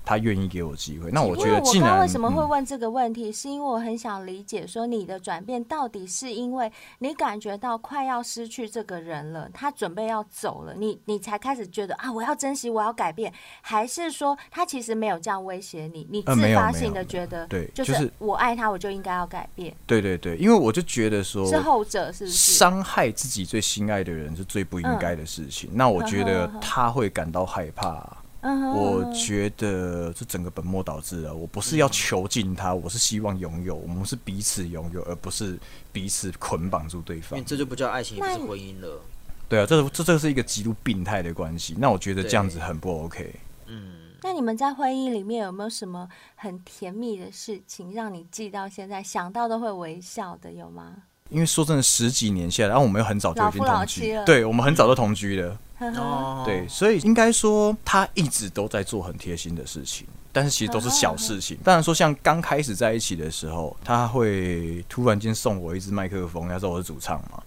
[0.04, 19.74] 他愿意给我机会，那我觉得，既然我刚刚为什么会问这个问题，嗯、是因为我很想理解，说你的转变到底是因为你感觉到快要失去这个人了，他准备要走了，你你才开始觉得啊，我要珍惜，我要改变，还是说他其实没有这样威胁你，你自发性的觉得，对，就是我爱他，我就应该要改变。
[19.86, 22.36] 对对对，因为我就觉得说，是后者，是不是？
[22.36, 25.70] 伤害自己最心爱的人是最不应该的事情。
[25.70, 28.16] 嗯、那我觉得他会感到害怕。
[28.42, 31.32] 我觉得这整个本末倒置了。
[31.32, 35.56] 我不是要囚禁他，我是希望拥有，我们是彼此拥有，而不是
[35.92, 37.42] 彼此捆绑住对方。
[37.44, 39.00] 这就不叫爱情，也不是婚姻了。
[39.48, 41.76] 对啊，这这这是一个极度病态的关系。
[41.78, 43.32] 那我觉得这样子很不 OK。
[43.66, 50.94] 嗯，那你们在婚姻里面有没有什么很甜蜜的事情，让你记到现在，想到都会微笑的，有吗？
[51.28, 55.58] 因为说真的，十几年下来，然后我们又很早就已经同居了，对，我们很早就同居了。
[55.96, 61.56] 哦，对，所以应该说他一直都在做很贴心的事情，但是其实都是小事情。
[61.64, 67.42] 当然说，像刚开始在一起的时候，他会突然间送我一支麦克风，他说我是主唱嘛。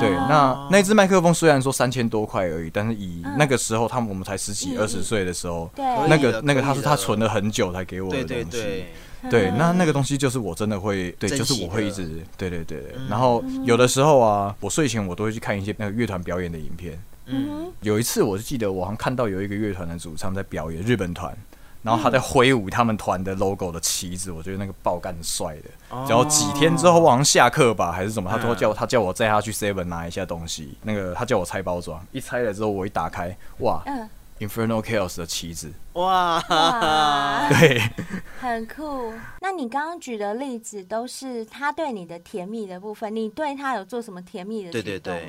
[0.00, 8.86] 对，那那支麦克风虽然说三千多块而已，但是以那个时候他们我们才十几二十岁的时候，那个那个他是他存了很久才给我的东西。
[9.30, 12.80] 对，那那个东西就是我真的会，对，就是我会一直，对对对。
[12.80, 12.94] 对。
[13.06, 16.98] 然后有的时候啊，我睡前我都会去看一些那个乐团表演的影片。
[17.26, 21.36] 嗯，有一次我就记得我好像看到有一个乐团的主唱在表演日本团，
[21.82, 25.96] 然后他在挥舞他们团的 logo 的旗子，我觉得那个爆干帅的。
[26.08, 30.76] 然后几天之后，我好像下课吧还是什么，他说叫他叫我载他去 Seven 拿一下东西。
[30.82, 33.82] 那个他叫我拆包装，一拆了之后我一打开，哇
[34.40, 37.78] ！Infernal Chaos 的旗子，哇，哇对，
[38.40, 39.12] 很酷。
[39.40, 45.18] 那你刚刚举的例子都是他对你的甜蜜的部分，你对他有做什么甜蜜的举动吗？
[45.18, 45.26] 对对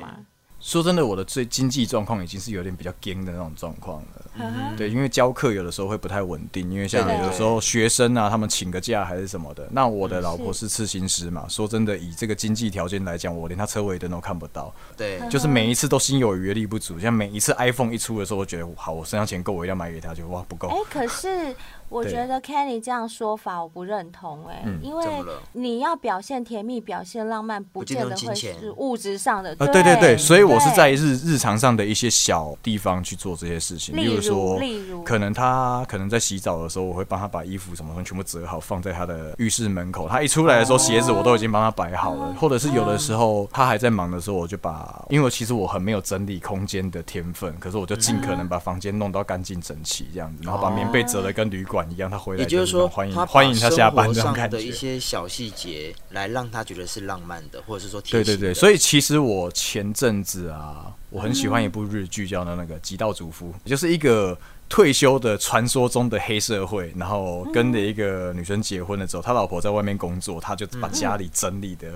[0.62, 4.24] 说真的，我的最经济状况已经是有点比较紧的那种状况了。
[4.36, 9.68] 嗯、对，因为教课有的时候会不太稳定，因为像有的时候学生啊，他们请个假还是什么的。
[9.72, 14.72] 那我的老婆是刺青师嘛，说真的，以这个经济条件来讲，我连他车尾灯都看不到。
[14.96, 16.98] 对，就是每一次都心有余力不足。
[17.00, 20.68] 像每一次 iPhone 一出的时候，我觉得好，我身上钱够，我一定要买给他，就哇不够。
[20.68, 21.56] 哎、欸，可是。
[21.92, 25.04] 我觉得 Kenny 这样说法我不认同哎、欸，嗯、因为
[25.52, 29.54] 你要表现甜蜜、表现浪漫，不见得会是物质上的。
[29.58, 40.08] 呃，对对对，所以我是在日日常上的一些小地方去做这些事情，例如说，例如可能他可能在洗澡的时候，我会帮他把衣服什么全部折好，放在他的浴室门口。
[40.08, 42.34] 他一出来的时候，鞋子我都已经帮他摆好了。
[42.40, 52.10] 或者是有的时候他还在忙的时候，我就把，因为其实我很没有整理空间的天分，可是我就尽可能把房间弄到干净整齐这样子，然后把棉被折得跟旅馆一样。
[52.10, 52.40] 他回来。
[52.40, 54.56] 也就是说，欢迎欢迎他下班这种感觉。
[54.56, 58.52] 的一些小细节，来让他觉得是浪漫的，或者是说对对对。
[58.52, 64.36] 所以其实我前阵子啊，我很喜欢一部日剧，叫那那个《极道主夫》，就是一个
[64.68, 71.88] 退休的传说中的黑社会，然后跟着一个女生结婚了之后，他老婆在外面工作，他就把家里整理的，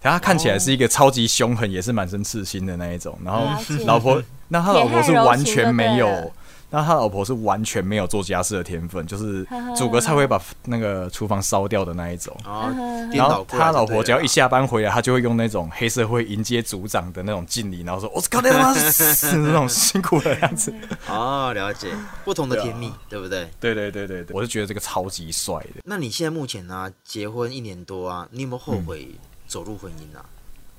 [0.00, 3.18] 他看起来是一个超级凶狠，也是满身刺青的那一种。
[3.24, 3.46] 然后
[3.84, 6.32] 老婆，那他老婆是完全没有。
[6.72, 9.46] 那他老婆是完全没有做家事的天分，就是
[9.76, 12.34] 煮个菜会把那个厨房烧掉的那一种。
[13.12, 20.72] 然后他老婆只要一下班回来，他就会用那种黑社会迎接组长的那种敬礼，然后说：“我是靠他妈是那种辛苦的样子。”
[21.08, 21.88] 哦，了解，
[22.24, 23.50] 不同的甜蜜，对不对？
[23.60, 25.82] 对对对对对，我是觉得这个超级帅的。
[25.84, 26.90] 那你现在目前呢？
[27.04, 29.08] 结婚一年多啊，你有没有后悔
[29.46, 30.24] 走入婚姻啊？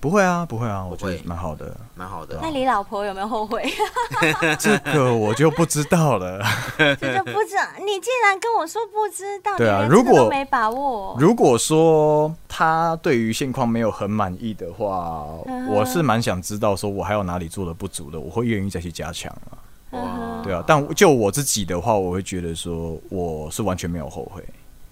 [0.04, 2.38] 不会啊，不会啊，我觉得蛮好的，蛮好的。
[2.42, 3.64] 那你老婆有没有后悔？
[4.60, 6.44] 这个我就不知道了。
[6.78, 15.26] 这就不知道，你既然跟我说不知道，对啊，如果没把握，如果说他对于现况没有很满意的话，
[15.70, 19.56] 我是蛮想知道，说我还有哪里做的不足的，我会愿意再去加强啊。
[19.92, 24.44] 哇，对啊，但就我自己的话，我会觉得说我是完全没有后悔。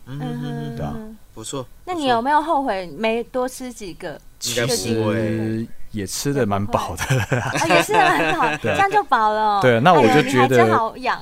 [0.06, 0.96] 嗯哼，对啊，
[1.34, 1.66] 不错。
[1.86, 4.20] 那你有没有后悔没多吃几个？
[4.40, 7.03] 其实也吃的蛮饱的，
[7.70, 9.62] 也吃的蛮饱， 这样就饱了。
[9.62, 11.22] 对，那我就觉得，好养。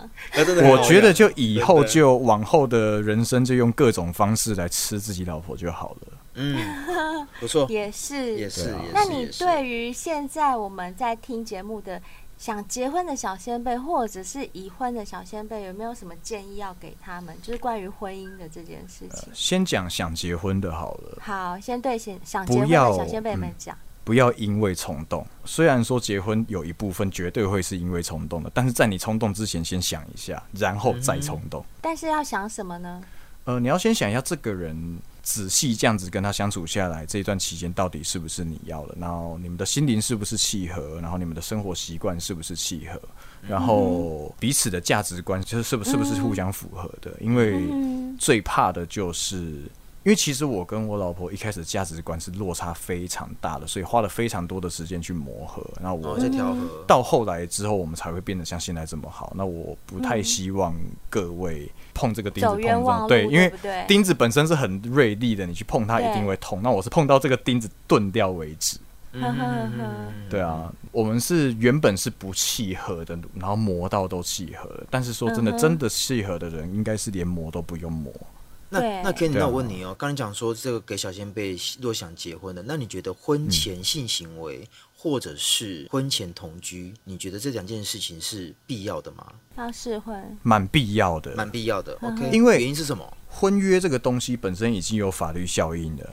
[0.63, 6.07] 我觉得就以后就往后的人生就用各种方式来吃自己老婆就好了。
[6.35, 6.57] 嗯，
[7.41, 8.73] 不错，也是，也是。
[8.93, 12.01] 那你对于现在我们在听节目的？
[12.39, 17.35] 想结婚的小先辈，或者是已婚的小先辈，有没有什么建议要给他们？
[17.41, 19.27] 就是关于婚姻的这件事情。
[19.27, 21.17] 呃、先讲想结婚的好了。
[21.21, 25.27] 好，先对想想结婚的小先辈们讲、嗯，不要因为冲动。
[25.43, 31.75] 虽然说结婚有一部分绝对会是因为冲动的，但是在你冲动之前，先想一下，然后再冲动、嗯。
[31.81, 33.03] 但是要想什么呢？
[33.43, 34.97] 呃，你要先想一下这个人。
[35.29, 38.95] 仔细这样子跟他相处下来，这一段期间到底是不是你要的？
[38.99, 40.99] 然后你们的心灵是不是契合？
[40.99, 42.99] 然后你们的生活习惯是不是契合？
[43.47, 47.15] 然后彼此的价值观就是是不是不是互相符合的？
[47.19, 47.69] 因为
[48.17, 49.61] 最怕的就是。
[50.03, 55.61] 因为其实我跟我老婆一开始价值观是落差非常大的，所以花了非常多的时间去磨合。
[55.81, 59.33] 然后我在调和，到后来之后，我们才会变得像现在这么好。
[59.35, 60.73] 那我不太希望
[61.09, 63.51] 各位碰这个钉子碰撞，对，因为
[63.87, 66.61] 钉子本身是很锐利的，你去碰它一定会痛。
[66.63, 68.77] 那我是碰到这个钉子钝掉为止。
[70.29, 74.87] 对啊，我们是原本是不契合的，然后磨到都契合了。
[74.89, 78.13] 但是说真的，真的契合的人，应该是连磨都不用磨。
[78.69, 89.25] 那那 Kenny，那我问你哦，刚才讲说这个给小先辈若想结婚的，那你觉得婚前性行为或者是婚前同居，你觉得这两件事情是必要的吗？
[89.57, 90.13] 要是会，
[90.43, 91.97] 蛮必要的，蛮必要的。
[92.01, 93.17] OK，因为原因是什么？
[93.27, 96.07] 婚约这个东西本身已经有法律效应的，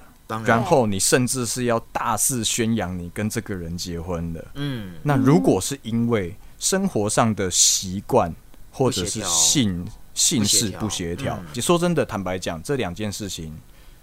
[0.45, 4.45] 然后你甚至是要大肆宣扬你跟这个人结婚的。
[4.55, 8.35] 嗯，那如果是因为生活上的习惯
[8.71, 9.87] 或者是性。
[10.17, 13.57] 性事不协调，嗯、说真的，坦白讲，这两件事情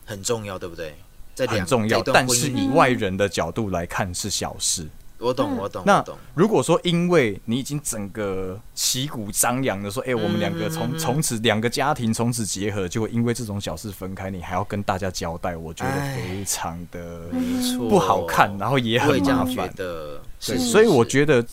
[0.06, 0.96] 很重要，对不对？
[1.48, 4.88] 很重要，但是以外人的角度来看是小事。
[5.18, 5.82] 我懂，我懂。
[5.86, 6.04] 那
[6.36, 17.22] 如果说因为你已经整个旗鼓张扬的说，哎、欸，我们两个从从此两个家庭从此结合，就会因为这种小事分开，你还要跟大家交代，我觉得非常的
[17.90, 20.22] 不好看，然后也很麻烦的。
[20.46, 21.44] 对，所以我觉得。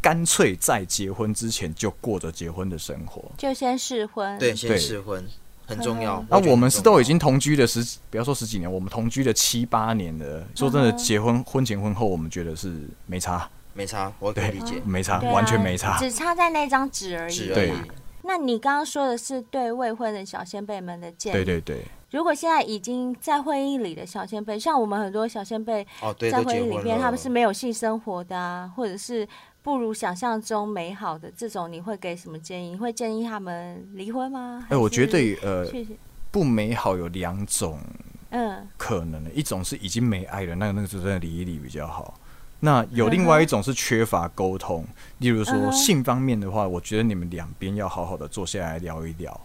[0.00, 4.38] 干脆在结婚之前就过着结婚的生活，就先试婚。
[4.38, 5.24] 对，先试婚
[5.66, 6.24] 很重要。
[6.30, 10.44] 那我们是都已经同居了十，不要说十几年，我们同居了七八年了。
[10.54, 17.48] 说真的，结婚婚前婚后，我们觉得是没差，没差，我可以理解，没差，完全没差，只差在那张纸而已。
[17.48, 17.72] 对。
[18.22, 21.82] 那你刚刚说的是对未婚的小先辈们的建议，对对对。
[22.10, 25.86] 如果现在已经在婚姻里的小先辈，像我们很多小先辈
[26.30, 29.26] 在婚姻里面他们是没有性生活的啊，或者是
[29.68, 32.70] 不如想象中美好的这种，你会给什么建议？
[32.70, 34.64] 你会建议他们离婚吗？
[34.64, 35.70] 哎、欸，我觉得呃，
[36.30, 37.78] 不美好有两种，
[38.30, 42.18] 嗯，可能的，一种是已经没爱了，那个那个就真的离一离比较好。
[42.60, 44.86] 那有另外一种是缺乏沟通，
[45.18, 49.38] 例如说性方面的话，我觉得你们两边要好好的坐下来聊一聊。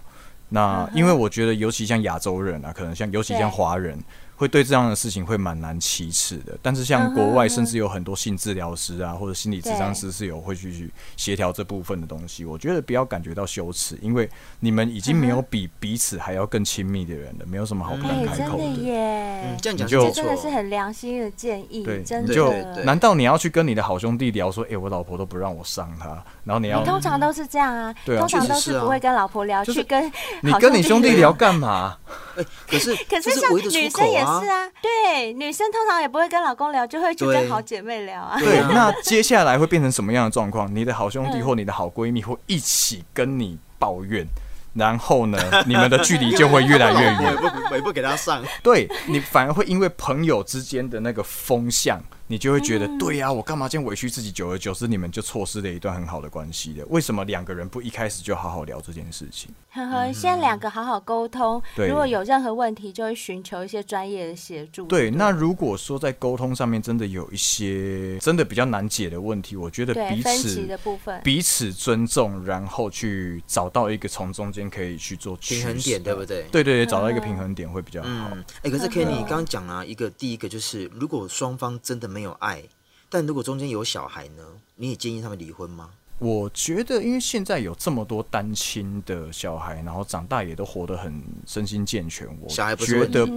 [0.47, 3.99] 那因为我觉得，尤其像亚洲人啊，可能像尤其像华人。
[4.43, 12.43] 会对这样的事情会蛮难启齿的，但是像国外甚至有很多性治疗师啊，或者心理咨商师是有会去去协调这部分的东西。
[12.43, 14.29] 我觉得不要感觉到羞耻，因为
[14.59, 18.63] 你们已经没有比彼此还要更亲密的人了，没有什么好不敢开口的。
[18.65, 21.85] 真的耶，嗯、这样讲就真的是很良心的建议。
[21.85, 22.35] 对，真的。
[22.35, 22.51] 就
[22.83, 30.11] 难道你要去跟你的好兄弟聊说，哎、欸，我老婆都不让我上他，然后你要你通常都是这样啊，对啊，通常都是不会跟老婆聊，去跟
[30.41, 31.97] 你跟你兄弟聊干嘛？
[32.35, 38.37] 欸、 可是可是像女生也是啊，对，女生通常也不会跟老公聊，就会去跟好姐妹聊啊。
[38.39, 40.73] 对， 那接下来会变成什么样的状况？
[40.73, 44.25] 你的好兄弟或你的好闺蜜会一起跟你抱怨，
[44.73, 47.35] 然后呢，你们的距离就会越来越远。
[47.71, 52.01] 我也不给他上，对，你反而会因为朋友之间的那个风向。
[52.33, 54.31] 你就会觉得，对呀、啊，我干嘛这样委屈自己？
[54.31, 56.83] 久而久之，你们就错失了一段很好的关系的。
[56.87, 59.51] 为什么两个人不一开始就好好聊这件事情？
[59.69, 61.61] 呵呵，先两个好好沟通。
[61.75, 64.87] 对，如果有任何问题，就会寻求一些专业的协助。
[64.87, 76.47] 对，那如果说在沟通上面真的有一些真的比较难解的问题，我觉得彼此的部分，彼此尊重，然后去找到一个从中间可以去做平衡点，对不对？
[76.51, 78.09] 对对对，找到一个平衡点会比较好。
[78.09, 82.22] 哎、嗯欸，可是 Kenny 你刚刚讲了一个，第一个就是如果双方真的没有。
[82.23, 82.63] 有爱，
[83.09, 84.43] 但如果中间有小孩呢？
[84.75, 85.91] 你也建议他们离婚吗？
[86.19, 92.47] 我觉得，因为现在有这么多单亲的小孩，然后长大也都活得很身心健全，我
[92.77, 93.27] 觉得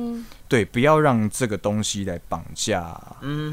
[0.47, 2.97] 对，不要让这个东西来绑架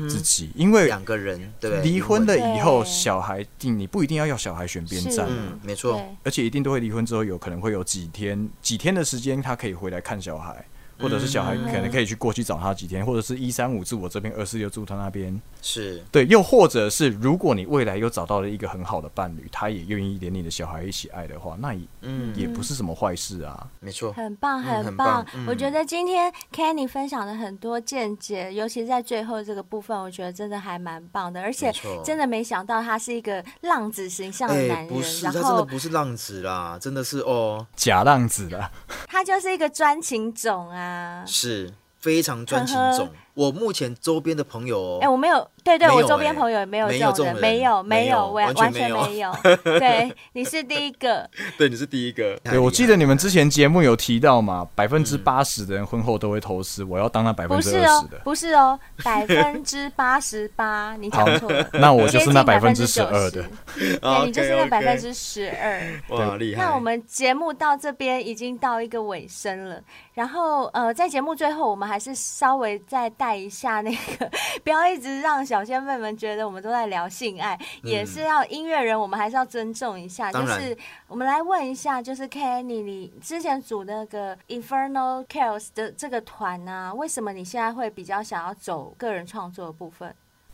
[0.08, 10.64] 自己，因为两个人对离婚了以后，小孩定你不一定要要小孩选边站，嗯，没错，而且一定都会离婚之后，有可能会有几天几天的时间，他可以回来看小孩。
[11.00, 16.26] 或者是小孩可能可以去过去找他几天，或者是一三五住我这边，二四六住他那边，是对。
[16.28, 23.68] 又或者是如果你未来又找到了一个很好的伴侣，他也愿意连你的小孩一起爱的话，那也嗯也不是什么坏事啊。
[23.80, 25.26] 没错，很棒很棒。
[25.48, 31.42] 我觉得今天 Kenny 分享的很多见解，尤其在最后这个部分，我觉得真的还蛮棒的。
[31.42, 31.72] 而且
[32.04, 38.72] 真的没想到他是一个浪子形象的男人，不是，然后他真的不是浪子啦，真的是哦假浪子啦。
[39.08, 40.83] 他就是一个专情种啊。
[41.26, 43.10] 是非常专情种。
[43.36, 49.36] 我目前周边的朋友、哦，哎、欸，我没有，对对，我周边朋友也没有这种人，没有，没有，完完全没有。
[49.64, 51.28] 对，你是第一个，
[51.58, 52.38] 对，你是第一个。
[52.44, 63.44] 对，我记得你们之前节目有提到嘛，百分之八十的人婚后都会偷吃，我要当那百分之二十的，不是哦，百分之八十八，你讲错了，那我就是那百分之十二的，
[63.76, 66.62] 对，你就是那 百分之十二，哇，厉害。
[66.64, 69.82] 那我们节目到这边已经到一个尾声了，
[70.14, 73.12] 然后呃，在节目最后，我们还是稍微再。
[73.24, 74.30] 带一下那个，
[74.66, 80.30] 不要一直让小仙妹们觉得我们都在聊性爱，嗯、也是要音乐人，我们还是要尊重一下。
[80.30, 80.78] 就是
[81.08, 90.14] 我们来问一下，就是 Kenny，你之前组那个 Infernal Chaos 的这个团啊，为什么你现在会比较想要走个人创作的部分？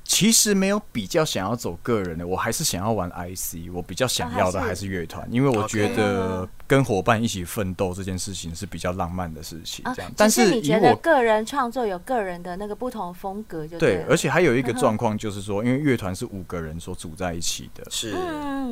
[0.10, 3.70] 其实没有比较想要走个人的，我还是想要玩 IC。
[3.72, 9.86] 我比较想要的还是乐团，因为我觉得跟伙伴一起奋斗这件事情是比较浪漫的事情。
[9.96, 14.06] 这样，但是你觉得个人创作有个人的那个不同风格就对，对。
[14.10, 18.16] 而且还有一个状况就是说，因为乐团是五个人所组在一起的，是，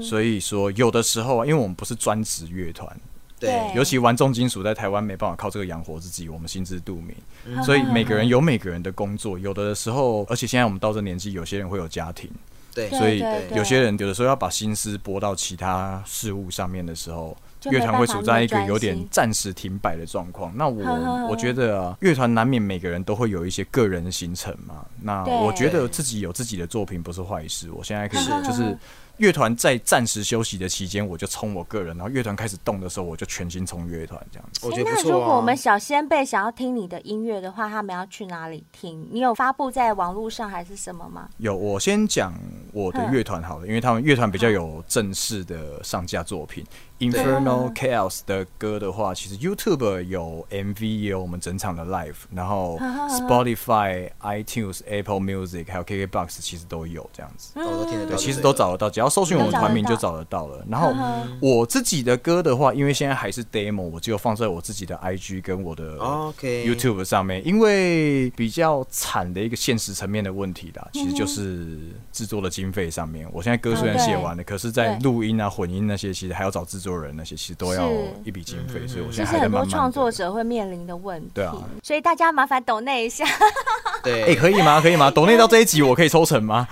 [0.02, 3.00] 所以说有的时候啊，因为我们不是专职乐团。
[3.40, 7.16] 对，尤其玩重金属在台湾没办法靠这个养活自己，我们心知肚明。
[7.46, 12.28] 嗯、所以每个人有每个人的工作，有的时候，而且现在我们到这年纪，有些人会有家庭，
[12.74, 13.24] 对，所以
[13.56, 20.52] 有些人有的时候要把心思拨到其他事物上面的时候，乐团会处在一个有点暂时停摆的状况。
[20.56, 24.84] 那我我觉得啊，乐团难免每个人都会有一些个人的行程嘛。
[25.00, 27.70] 那我觉得自己有自己的作品不是坏事。
[27.70, 28.76] 我现在可以就是。
[29.18, 34.66] 乐团在暂时休息的期间，我就冲我个人；然后乐团开始动的时候，我就全心冲乐团这样子。
[34.66, 35.04] 我觉得不错啊。
[35.06, 39.08] 那如果我们小先辈想要听你的音乐的话，他们要去哪里听？
[39.12, 41.30] 你有发布在网络上还是什么吗？
[41.38, 42.34] 有，我先讲
[42.72, 46.64] 我的乐团好了，因为他们乐团比较有正式的上架作品。
[47.00, 52.80] Infernal Chaos 的歌的话，其实 YouTube 有 MV，也有我们整场的 Live，然后
[53.10, 57.54] Spotify、iTunes、Apple Music 还有 KKBox 其实都有这样子。
[57.54, 60.66] 对，其实都找得到，只要搜寻我们团名就找得到了。
[60.68, 60.92] 然后
[61.40, 66.00] 我自己的歌的话，因为现在还是 Demo，我只有放在我自己的 IG 跟我的
[66.40, 67.46] YouTube 上面。
[67.46, 71.78] 因为比较惨的一个现实层面的问题啦，其实就是
[72.12, 73.30] 制作的经费上面。
[73.32, 76.87] 我现在歌虽然写完了，可是在录音啊、混音那些，其实还要找制作。
[76.88, 77.92] 做人那些其实都要
[78.24, 79.66] 一笔经费，所以我现在还在慢慢。
[79.66, 81.54] 其实很多创作者会面临的问题，对啊，
[81.84, 83.26] 所以大家麻烦抖内一下。
[84.02, 84.80] 对，哎，可以吗？
[84.80, 85.12] 可以吗？
[85.12, 86.66] 抖内到这一集我可以抽成吗？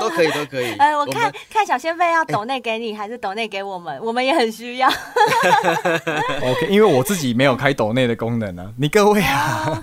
[0.00, 0.72] 都可以，都可以。
[0.82, 3.96] 呃，我看看小仙贝要抖内给你，还是抖内给我们？
[4.02, 4.88] 我们也很需要。
[4.88, 8.68] OK，因为我自己没有开抖内的功能呢。
[8.76, 9.80] 你各位啊，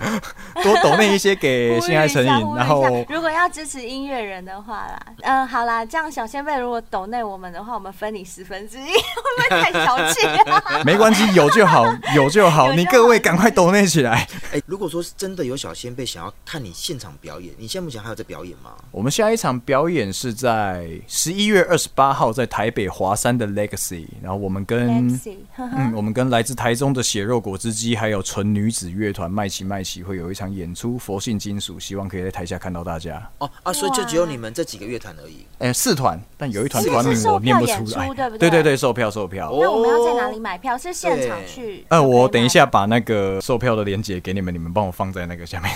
[0.62, 8.90] 多抖内一些给性爱成瘾，然后如果要支持音乐人的话啦，嗯，好啦，这样小仙贝如果抖内我们的话，我们分你十分之一。
[9.22, 10.82] 会不会太小气啊？
[10.84, 12.72] 没关系，有就好，有就好。
[12.72, 14.26] 你各位赶快抖内起来。
[14.52, 18.72] 哎，如果说是真的有小仙贝想要看你现场表演，你现在目前还有在表演吗？
[18.90, 24.06] 我们下一场表演是在十一月二十八号，在台北华山的 Legacy。
[24.20, 25.08] 然后我们跟
[25.56, 33.30] 嗯，我们跟来自台中的血肉果汁机，还有纯女子乐团麦奇麦奇会有一场演出，佛性金属，希望可以在台下看到大家。
[33.38, 35.46] 哦啊，所以就只有你们这几个乐团而已。
[35.58, 38.38] 哎，四团，但有一团团名我念不出来，对不对？
[38.38, 39.11] 对对对，售票。
[39.12, 40.76] 售票，那我们要在哪里买票？
[40.78, 41.84] 是现场去？
[41.90, 45.70] 呃，我等一下把那个售票的链接给你们，你们帮我放在那个下面。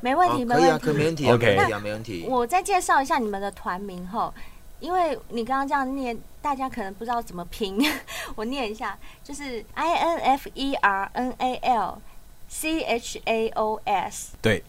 [0.00, 2.26] 没问题，没问题，可以啊，可没问题，OK，没问题。
[2.28, 4.34] 我再介绍一下你们的团名后，
[4.80, 7.78] 因为你刚刚这样念，大家可能不知道怎么拼，
[8.34, 11.98] 我念一下，就是 I N F E R N A L
[12.48, 14.32] C H A O S。
[14.42, 14.64] 对。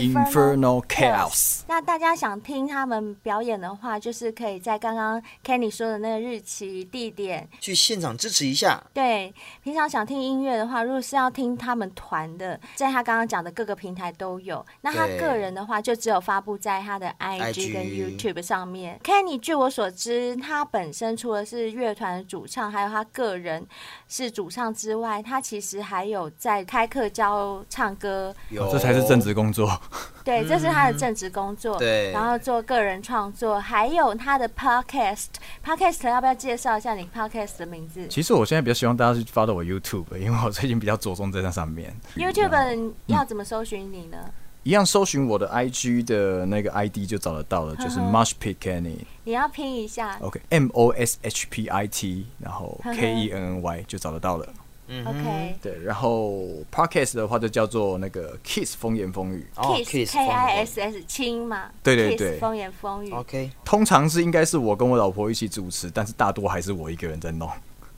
[0.00, 1.62] Infernal Chaos。
[1.68, 8.82] 那大家想听他们表演的话，就是可以在刚刚 Kenny 说的那个日期、地点去现场支持一下。
[8.92, 14.64] 对，平常想听音乐的话，如果是要听他们团的，在他刚刚讲的各个平台都有。
[14.82, 19.00] 那他个人的话，就只有发布在他的 IG 跟 YouTube 上面。
[19.02, 23.66] Kenny，据我所知，他本身除了是乐团的主唱，还有他个人
[24.08, 28.34] 是主唱之外，他其实还有在开课教唱歌。
[28.50, 29.80] 有，这才是正职工作。
[30.24, 31.78] 对，这是他的正职工作。
[31.78, 35.26] 对，然后做个人创作，还有他的 podcast。
[35.64, 38.06] podcast 要不要介绍一下你 podcast 的名字？
[38.08, 41.94] 其实我现在比较希望大家去 follow 我 YouTube，因为我最近比较着重在那上面。
[42.16, 44.18] YouTube 要怎么搜寻你呢？
[44.66, 48.96] 一样搜寻我的 IG 的那个 ID 就找得到了，就是 Mosh Pit Kenny。
[49.22, 54.48] 你要拼一下，OK，M O S H P I T，然后 K E N N Y 就找得到了。
[54.88, 67.48] 嗯，OK，对，然后 Podcast 的话就叫做那个 Kiss 风言风语，Kiss K I S S 亲嘛，对对对，风言风语，OK，通常是应该是我跟我老婆一起主持，但是大多还是我一个人在弄。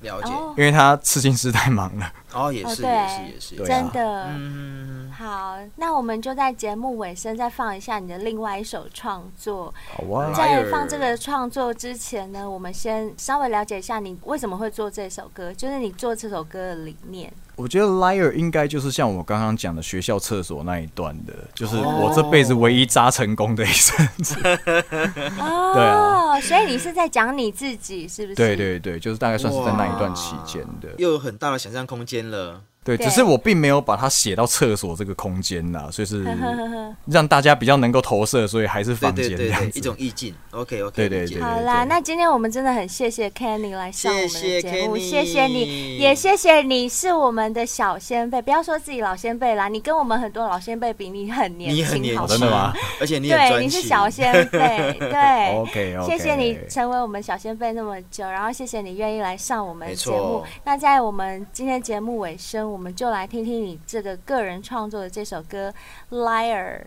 [0.01, 2.13] 了解，因为他刺青师太忙了。
[2.33, 4.27] 哦，也是，也是，也是，真的。
[4.29, 9.75] 嗯，好，那我们就在节目尾声再放一下你的另外一首创作。
[9.97, 10.33] 好啊。
[10.33, 17.33] 在放这个创作之前呢，我们先稍微了解一下你为什么会做这首歌，就是你做这首歌的理念。
[17.59, 24.37] 我觉得 Liar 应该就是像我刚刚讲的学校厕所那一段的，就是我这辈子唯一扎成功的一阵子。
[25.41, 28.37] 哦，对啊，所以你是在讲你自己，是不是？
[28.37, 32.61] 对对对，就是大概算是在那一段期间的，又有很大的想象空间了。
[32.97, 36.25] 对，只是我并没有把它写到厕所这个空间呐，所以是
[37.07, 40.35] 让大家比较能够投射，所以还是房间这样子，一种意境。
[40.51, 41.41] OK OK，对对对。
[41.43, 52.73] 好啦，那今天我们真的很谢谢 Kenny 来上我们的节目，谢谢你，也谢谢你是我们的小先辈，不要说自己老先辈啦，你跟我们很多老先辈比，你很年轻，好真的吗？
[53.01, 60.43] 而且你对，你是小先辈，对， OK OK，谢谢你成为我们小先辈那么久，然后谢谢你愿意来上我们节目。
[60.65, 63.61] 那在我们今天节目尾声，我们就来听听。
[63.61, 65.75] 你这个个人创作的这首歌
[66.17, 66.85] 《Liar》。